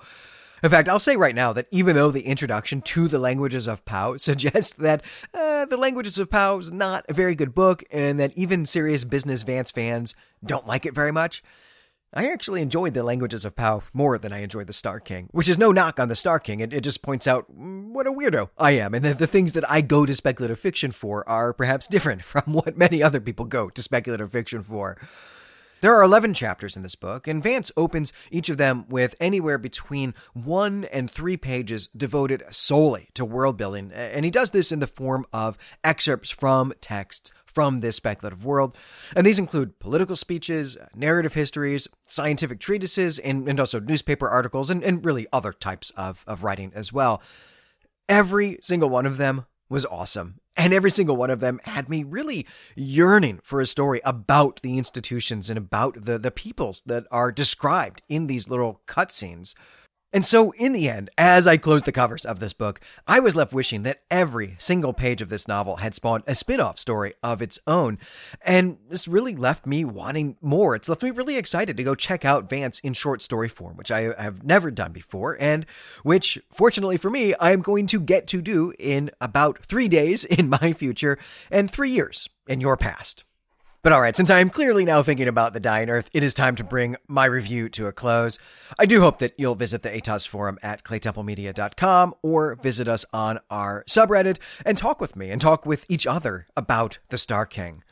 In 0.62 0.70
fact, 0.70 0.88
I'll 0.88 0.98
say 0.98 1.16
right 1.16 1.34
now 1.34 1.52
that 1.52 1.68
even 1.70 1.94
though 1.94 2.10
the 2.10 2.26
introduction 2.26 2.80
to 2.82 3.08
the 3.08 3.18
languages 3.18 3.68
of 3.68 3.84
Pao 3.84 4.16
suggests 4.16 4.74
that 4.74 5.02
uh, 5.34 5.66
the 5.66 5.76
languages 5.76 6.18
of 6.18 6.30
Pao 6.30 6.58
is 6.58 6.72
not 6.72 7.04
a 7.08 7.14
very 7.14 7.34
good 7.34 7.54
book 7.54 7.84
and 7.90 8.18
that 8.18 8.36
even 8.36 8.66
serious 8.66 9.04
business 9.04 9.42
Vance 9.42 9.70
fans 9.70 10.14
don't 10.44 10.66
like 10.66 10.86
it 10.86 10.94
very 10.94 11.12
much, 11.12 11.44
I 12.14 12.30
actually 12.30 12.62
enjoyed 12.62 12.94
the 12.94 13.02
languages 13.02 13.44
of 13.44 13.56
Pao 13.56 13.82
more 13.92 14.16
than 14.16 14.32
I 14.32 14.38
enjoyed 14.38 14.68
the 14.68 14.72
Star 14.72 15.00
King, 15.00 15.28
which 15.32 15.48
is 15.48 15.58
no 15.58 15.72
knock 15.72 15.98
on 15.98 16.08
the 16.08 16.14
Star 16.14 16.38
King. 16.38 16.60
It, 16.60 16.72
it 16.72 16.82
just 16.82 17.02
points 17.02 17.26
out 17.26 17.46
mm, 17.52 17.88
what 17.88 18.06
a 18.06 18.12
weirdo 18.12 18.50
I 18.56 18.72
am, 18.72 18.94
and 18.94 19.04
that 19.04 19.18
the 19.18 19.26
things 19.26 19.52
that 19.54 19.68
I 19.70 19.80
go 19.80 20.06
to 20.06 20.14
speculative 20.14 20.58
fiction 20.58 20.92
for 20.92 21.28
are 21.28 21.52
perhaps 21.52 21.86
different 21.86 22.22
from 22.24 22.52
what 22.52 22.78
many 22.78 23.02
other 23.02 23.20
people 23.20 23.44
go 23.44 23.68
to 23.70 23.82
speculative 23.82 24.32
fiction 24.32 24.62
for. 24.62 24.96
There 25.82 25.94
are 25.94 26.02
11 26.02 26.32
chapters 26.32 26.74
in 26.74 26.82
this 26.82 26.94
book, 26.94 27.28
and 27.28 27.42
Vance 27.42 27.70
opens 27.76 28.12
each 28.30 28.48
of 28.48 28.56
them 28.56 28.86
with 28.88 29.14
anywhere 29.20 29.58
between 29.58 30.14
one 30.32 30.84
and 30.86 31.10
three 31.10 31.36
pages 31.36 31.88
devoted 31.94 32.44
solely 32.50 33.10
to 33.12 33.26
world 33.26 33.58
building, 33.58 33.92
and 33.92 34.24
he 34.24 34.30
does 34.30 34.52
this 34.52 34.72
in 34.72 34.78
the 34.78 34.86
form 34.86 35.26
of 35.34 35.58
excerpts 35.84 36.30
from 36.30 36.72
texts 36.80 37.30
from 37.56 37.80
this 37.80 37.96
speculative 37.96 38.44
world. 38.44 38.76
And 39.16 39.26
these 39.26 39.38
include 39.38 39.78
political 39.78 40.14
speeches, 40.14 40.76
uh, 40.76 40.88
narrative 40.94 41.32
histories, 41.32 41.88
scientific 42.04 42.60
treatises, 42.60 43.18
and, 43.18 43.48
and 43.48 43.58
also 43.58 43.80
newspaper 43.80 44.28
articles, 44.28 44.68
and, 44.68 44.84
and 44.84 45.02
really 45.02 45.26
other 45.32 45.54
types 45.54 45.90
of, 45.96 46.22
of 46.26 46.44
writing 46.44 46.70
as 46.74 46.92
well. 46.92 47.22
Every 48.10 48.58
single 48.60 48.90
one 48.90 49.06
of 49.06 49.16
them 49.16 49.46
was 49.70 49.86
awesome. 49.86 50.40
And 50.54 50.74
every 50.74 50.90
single 50.90 51.16
one 51.16 51.30
of 51.30 51.40
them 51.40 51.58
had 51.64 51.88
me 51.88 52.02
really 52.02 52.46
yearning 52.74 53.40
for 53.42 53.62
a 53.62 53.66
story 53.66 54.02
about 54.04 54.60
the 54.62 54.76
institutions 54.76 55.48
and 55.48 55.56
about 55.56 56.04
the, 56.04 56.18
the 56.18 56.30
peoples 56.30 56.82
that 56.84 57.06
are 57.10 57.32
described 57.32 58.02
in 58.06 58.26
these 58.26 58.50
little 58.50 58.82
cutscenes. 58.86 59.54
And 60.12 60.24
so, 60.24 60.52
in 60.52 60.72
the 60.72 60.88
end, 60.88 61.10
as 61.18 61.46
I 61.46 61.56
closed 61.56 61.84
the 61.84 61.92
covers 61.92 62.24
of 62.24 62.38
this 62.38 62.52
book, 62.52 62.80
I 63.06 63.18
was 63.20 63.34
left 63.34 63.52
wishing 63.52 63.82
that 63.82 64.02
every 64.10 64.54
single 64.58 64.92
page 64.92 65.20
of 65.20 65.28
this 65.28 65.48
novel 65.48 65.76
had 65.76 65.94
spawned 65.94 66.22
a 66.26 66.34
spin 66.34 66.60
off 66.60 66.78
story 66.78 67.14
of 67.22 67.42
its 67.42 67.58
own. 67.66 67.98
And 68.40 68.78
this 68.88 69.08
really 69.08 69.34
left 69.34 69.66
me 69.66 69.84
wanting 69.84 70.36
more. 70.40 70.74
It's 70.76 70.88
left 70.88 71.02
me 71.02 71.10
really 71.10 71.36
excited 71.36 71.76
to 71.76 71.84
go 71.84 71.94
check 71.94 72.24
out 72.24 72.48
Vance 72.48 72.78
in 72.80 72.94
short 72.94 73.20
story 73.20 73.48
form, 73.48 73.76
which 73.76 73.90
I 73.90 74.14
have 74.16 74.44
never 74.44 74.70
done 74.70 74.92
before, 74.92 75.36
and 75.40 75.66
which, 76.02 76.38
fortunately 76.52 76.96
for 76.96 77.10
me, 77.10 77.34
I 77.34 77.50
am 77.50 77.60
going 77.60 77.88
to 77.88 78.00
get 78.00 78.26
to 78.28 78.40
do 78.40 78.72
in 78.78 79.10
about 79.20 79.66
three 79.66 79.88
days 79.88 80.24
in 80.24 80.48
my 80.48 80.72
future 80.72 81.18
and 81.50 81.70
three 81.70 81.90
years 81.90 82.28
in 82.46 82.60
your 82.60 82.76
past. 82.76 83.25
But 83.86 83.92
all 83.92 84.00
right, 84.00 84.16
since 84.16 84.30
I 84.30 84.40
am 84.40 84.50
clearly 84.50 84.84
now 84.84 85.04
thinking 85.04 85.28
about 85.28 85.52
the 85.52 85.60
dying 85.60 85.88
Earth, 85.90 86.10
it 86.12 86.24
is 86.24 86.34
time 86.34 86.56
to 86.56 86.64
bring 86.64 86.96
my 87.06 87.24
review 87.24 87.68
to 87.68 87.86
a 87.86 87.92
close. 87.92 88.36
I 88.80 88.84
do 88.84 89.00
hope 89.00 89.20
that 89.20 89.34
you'll 89.38 89.54
visit 89.54 89.84
the 89.84 89.90
Atoz 89.90 90.26
forum 90.26 90.58
at 90.60 90.82
claytemplemedia.com 90.82 92.16
or 92.20 92.56
visit 92.56 92.88
us 92.88 93.04
on 93.12 93.38
our 93.48 93.84
subreddit 93.88 94.38
and 94.64 94.76
talk 94.76 95.00
with 95.00 95.14
me 95.14 95.30
and 95.30 95.40
talk 95.40 95.64
with 95.64 95.86
each 95.88 96.04
other 96.04 96.48
about 96.56 96.98
the 97.10 97.16
Star 97.16 97.46
King. 97.46 97.84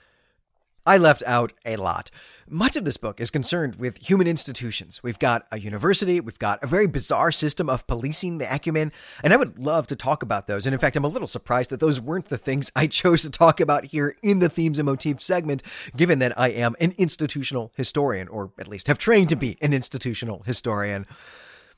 I 0.87 0.99
left 0.99 1.23
out 1.27 1.53
a 1.64 1.77
lot. 1.77 2.11
Much 2.47 2.77
of 2.77 2.85
this 2.85 2.99
book 2.99 3.20
is 3.20 3.31
concerned 3.31 3.77
with 3.77 3.97
human 4.07 4.27
institutions. 4.27 5.03
We've 5.03 5.18
got 5.18 5.47
a 5.51 5.59
university, 5.59 6.20
we've 6.20 6.38
got 6.38 6.62
a 6.62 6.66
very 6.66 6.87
bizarre 6.87 7.33
system 7.33 7.70
of 7.70 7.87
policing 7.87 8.37
the 8.37 8.53
acumen, 8.53 8.92
and 9.23 9.33
I 9.33 9.37
would 9.37 9.59
love 9.59 9.87
to 9.87 9.97
talk 9.97 10.23
about 10.23 10.47
those. 10.47 10.66
And 10.66 10.75
in 10.75 10.79
fact, 10.79 10.97
I'm 10.97 11.05
a 11.05 11.09
little 11.09 11.27
surprised 11.27 11.70
that 11.70 11.81
those 11.81 12.03
weren't 12.03 12.29
the 12.29 12.37
things 12.37 12.70
I 12.77 12.87
chose 12.88 13.23
to 13.23 13.31
talk 13.31 13.61
about 13.61 13.87
here 13.87 14.16
in 14.23 14.40
the 14.40 14.51
themes 14.51 14.79
and 14.79 14.85
motifs 14.85 15.25
segment, 15.25 15.62
given 15.97 16.18
that 16.18 16.38
I 16.38 16.49
am 16.49 16.77
an 16.81 16.94
institutional 16.99 17.73
historian, 17.77 18.29
or 18.29 18.53
at 18.59 18.68
least 18.68 18.88
have 18.88 18.99
trained 18.99 19.31
to 19.31 19.37
be 19.37 19.57
an 19.62 19.73
institutional 19.73 20.42
historian. 20.42 21.07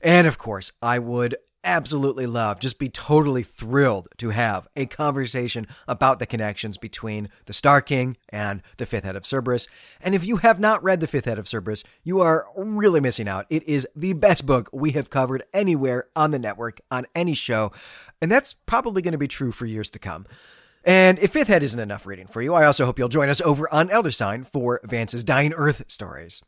And 0.01 0.27
of 0.27 0.37
course, 0.37 0.73
I 0.81 0.99
would 0.99 1.37
absolutely 1.67 2.25
love, 2.25 2.59
just 2.59 2.79
be 2.79 2.89
totally 2.89 3.43
thrilled 3.43 4.07
to 4.17 4.29
have 4.29 4.67
a 4.75 4.85
conversation 4.87 5.67
about 5.87 6.17
the 6.17 6.25
connections 6.25 6.77
between 6.77 7.29
the 7.45 7.53
Star 7.53 7.81
King 7.81 8.17
and 8.29 8.63
the 8.77 8.85
Fifth 8.85 9.03
Head 9.03 9.17
of 9.17 9.25
Cerberus. 9.25 9.67
And 10.01 10.15
if 10.15 10.25
you 10.25 10.37
have 10.37 10.59
not 10.59 10.81
read 10.81 11.01
The 11.01 11.07
Fifth 11.07 11.25
Head 11.25 11.37
of 11.37 11.47
Cerberus, 11.47 11.83
you 12.03 12.21
are 12.21 12.47
really 12.55 13.01
missing 13.01 13.27
out. 13.27 13.45
It 13.49 13.67
is 13.67 13.85
the 13.95 14.13
best 14.13 14.45
book 14.45 14.69
we 14.71 14.91
have 14.91 15.09
covered 15.09 15.43
anywhere 15.53 16.07
on 16.15 16.31
the 16.31 16.39
network, 16.39 16.79
on 16.89 17.05
any 17.13 17.33
show. 17.33 17.73
And 18.21 18.31
that's 18.31 18.53
probably 18.53 19.01
going 19.01 19.11
to 19.11 19.17
be 19.17 19.27
true 19.27 19.51
for 19.51 19.65
years 19.65 19.89
to 19.91 19.99
come. 19.99 20.25
And 20.85 21.19
if 21.19 21.33
Fifth 21.33 21.49
Head 21.49 21.63
isn't 21.63 21.79
enough 21.79 22.05
reading 22.05 22.27
for 22.27 22.41
you, 22.41 22.53
I 22.53 22.65
also 22.65 22.85
hope 22.85 22.97
you'll 22.97 23.09
join 23.09 23.27
us 23.27 23.41
over 23.41 23.71
on 23.73 23.89
Elder 23.89 24.11
Sign 24.11 24.45
for 24.45 24.79
Vance's 24.85 25.25
Dying 25.25 25.53
Earth 25.53 25.83
stories. 25.89 26.41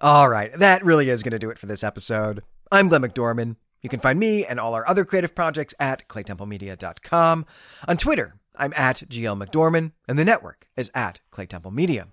All 0.00 0.28
right, 0.28 0.52
that 0.58 0.84
really 0.84 1.08
is 1.08 1.22
going 1.22 1.30
to 1.30 1.38
do 1.38 1.50
it 1.50 1.58
for 1.58 1.66
this 1.66 1.84
episode. 1.84 2.42
I'm 2.72 2.88
Glenn 2.88 3.02
McDorman. 3.02 3.56
You 3.82 3.88
can 3.88 4.00
find 4.00 4.18
me 4.18 4.44
and 4.44 4.58
all 4.58 4.74
our 4.74 4.88
other 4.88 5.04
creative 5.04 5.34
projects 5.34 5.74
at 5.78 6.08
claytemplemedia.com. 6.08 7.46
On 7.86 7.96
Twitter, 7.96 8.34
I'm 8.56 8.72
at 8.76 9.02
GL 9.08 9.42
McDorman, 9.42 9.92
and 10.08 10.18
the 10.18 10.24
network 10.24 10.66
is 10.76 10.90
at 10.94 11.20
Clay 11.30 11.46
Temple 11.46 11.70
Media. 11.70 12.08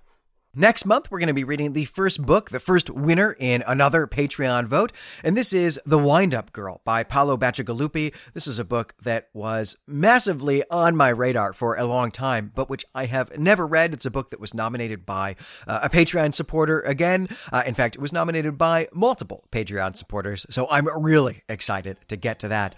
Next 0.56 0.86
month, 0.86 1.10
we're 1.10 1.18
going 1.18 1.30
to 1.30 1.34
be 1.34 1.44
reading 1.44 1.74
the 1.74 1.86
first 1.86 2.22
book, 2.22 2.52
the 2.52 2.60
first 2.60 2.88
winner 2.92 3.36
in 3.40 3.64
another 3.66 4.06
Patreon 4.06 4.68
vote, 4.68 4.92
and 5.24 5.36
this 5.36 5.52
is 5.52 5.80
The 5.84 5.98
Wind 5.98 6.36
Up 6.36 6.54
Girl 6.54 6.80
by 6.86 7.02
Paolo 7.02 7.38
Bacigalupi. 7.38 8.14
This 8.36 8.46
is 8.46 8.60
a 8.60 8.64
book 8.64 8.94
that 9.02 9.30
was 9.34 9.78
massively 9.88 10.64
on 10.70 10.96
my 10.96 11.10
radar 11.10 11.54
for 11.54 11.76
a 11.76 11.86
long 11.86 12.12
time, 12.12 12.52
but 12.54 12.70
which 12.70 12.86
I 12.94 13.08
have 13.08 13.36
never 13.36 13.66
read. 13.66 13.96
It's 13.96 14.06
a 14.06 14.12
book 14.12 14.30
that 14.30 14.40
was 14.40 14.54
nominated 14.54 15.08
by 15.08 15.38
uh, 15.66 15.80
a 15.82 15.90
Patreon 15.90 16.36
supporter 16.36 16.82
again. 16.82 17.30
Uh, 17.52 17.64
in 17.66 17.74
fact, 17.74 17.96
it 17.96 18.02
was 18.02 18.14
nominated 18.14 18.56
by 18.56 18.88
multiple 18.94 19.46
Patreon 19.52 19.96
supporters, 19.96 20.46
so 20.52 20.68
I'm 20.70 20.88
really 21.02 21.42
excited 21.50 21.98
to 22.10 22.16
get 22.16 22.38
to 22.38 22.48
that. 22.50 22.76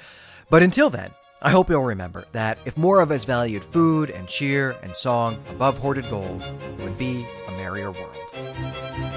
But 0.50 0.64
until 0.64 0.90
then, 0.90 1.12
I 1.46 1.52
hope 1.52 1.70
you'll 1.70 1.84
remember 1.84 2.26
that 2.32 2.58
if 2.66 2.76
more 2.76 3.02
of 3.02 3.12
us 3.12 3.24
valued 3.24 3.64
food 3.64 4.10
and 4.10 4.28
cheer 4.28 4.76
and 4.82 4.96
song 4.96 5.38
above 5.52 5.78
hoarded 5.78 6.10
gold, 6.10 6.42
it 6.42 6.80
would 6.80 6.98
be 6.98 7.28
a 7.48 7.52
merrier 7.52 7.92
world. 7.92 9.15